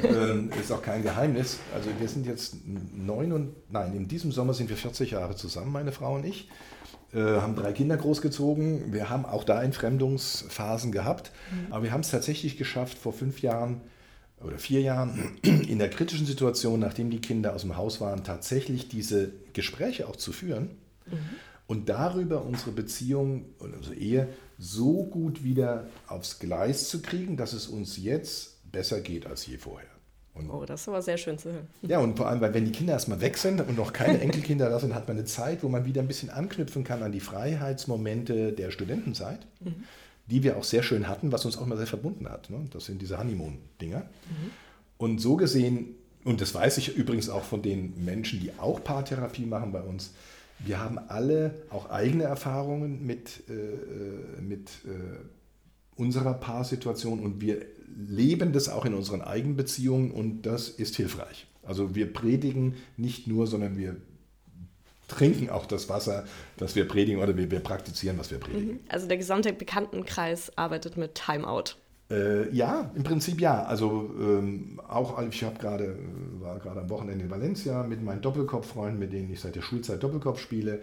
[0.05, 1.59] ähm, ist auch kein Geheimnis.
[1.75, 2.57] Also wir sind jetzt
[2.95, 6.49] neun und nein, in diesem Sommer sind wir 40 Jahre zusammen, meine Frau und ich.
[7.15, 8.93] Äh, haben drei Kinder großgezogen.
[8.93, 11.33] Wir haben auch da Entfremdungsphasen gehabt.
[11.51, 11.73] Mhm.
[11.73, 13.81] Aber wir haben es tatsächlich geschafft, vor fünf Jahren
[14.45, 18.89] oder vier Jahren in der kritischen Situation, nachdem die Kinder aus dem Haus waren, tatsächlich
[18.89, 20.73] diese Gespräche auch zu führen
[21.07, 21.19] mhm.
[21.67, 27.55] und darüber unsere Beziehung und unsere Ehe so gut wieder aufs Gleis zu kriegen, dass
[27.55, 29.89] es uns jetzt besser geht als je vorher.
[30.39, 31.67] Und oh, das ist aber sehr schön zu hören.
[31.83, 34.71] Ja, und vor allem, weil wenn die Kinder erstmal weg sind und noch keine Enkelkinder
[34.71, 37.21] da sind, hat man eine Zeit, wo man wieder ein bisschen anknüpfen kann an die
[37.21, 39.85] Freiheitsmomente der Studentenzeit, mhm.
[40.27, 42.51] die wir auch sehr schön hatten, was uns auch immer sehr verbunden hat.
[42.51, 42.67] Ne?
[42.71, 44.01] Das sind diese Honeymoon-Dinger.
[44.01, 44.51] Mhm.
[44.97, 49.47] Und so gesehen, und das weiß ich übrigens auch von den Menschen, die auch Paartherapie
[49.47, 50.13] machen bei uns,
[50.61, 55.19] wir haben alle auch eigene Erfahrungen mit, äh, äh mit äh,
[55.97, 57.65] unserer Paarsituation und wir
[57.97, 61.47] leben das auch in unseren eigenen Beziehungen und das ist hilfreich.
[61.63, 63.97] Also wir predigen nicht nur, sondern wir
[65.09, 66.25] trinken auch das Wasser,
[66.57, 68.75] das wir predigen oder wir, wir praktizieren, was wir predigen.
[68.75, 68.81] Mhm.
[68.89, 71.77] Also der gesamte Bekanntenkreis arbeitet mit Timeout.
[72.11, 73.65] Äh, ja, im Prinzip ja.
[73.65, 75.99] Also ähm, auch, ich habe gerade,
[76.41, 80.03] war gerade am Wochenende in Valencia mit meinen Doppelkopffreunden, mit denen ich seit der Schulzeit
[80.03, 80.81] Doppelkopf spiele.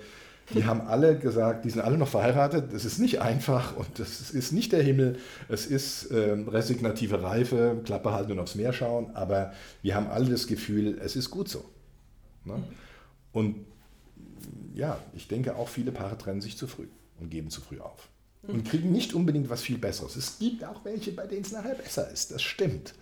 [0.54, 2.72] Die haben alle gesagt, die sind alle noch verheiratet.
[2.72, 5.18] Das ist nicht einfach und das ist nicht der Himmel.
[5.50, 9.16] Es ist ähm, resignative Reife, Klappe halten und aufs Meer schauen.
[9.16, 11.66] Aber wir haben alle das Gefühl, es ist gut so.
[12.44, 12.62] Ne?
[13.32, 13.66] Und
[14.76, 16.88] ja, ich denke auch viele Paare trennen sich zu früh
[17.20, 18.10] und geben zu früh auf.
[18.48, 20.16] Und kriegen nicht unbedingt was viel Besseres.
[20.16, 22.32] Es gibt auch welche, bei denen es nachher besser ist.
[22.32, 22.94] Das stimmt.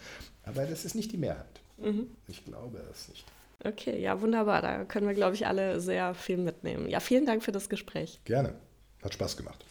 [0.43, 1.59] Aber das ist nicht die Mehrheit.
[1.77, 2.07] Mhm.
[2.29, 3.25] Ich glaube es nicht.
[3.65, 4.61] Okay, ja, wunderbar.
[4.61, 6.89] Da können wir, glaube ich, alle sehr viel mitnehmen.
[6.89, 8.19] Ja, vielen Dank für das Gespräch.
[8.25, 8.55] Gerne.
[9.01, 9.63] Hat Spaß gemacht.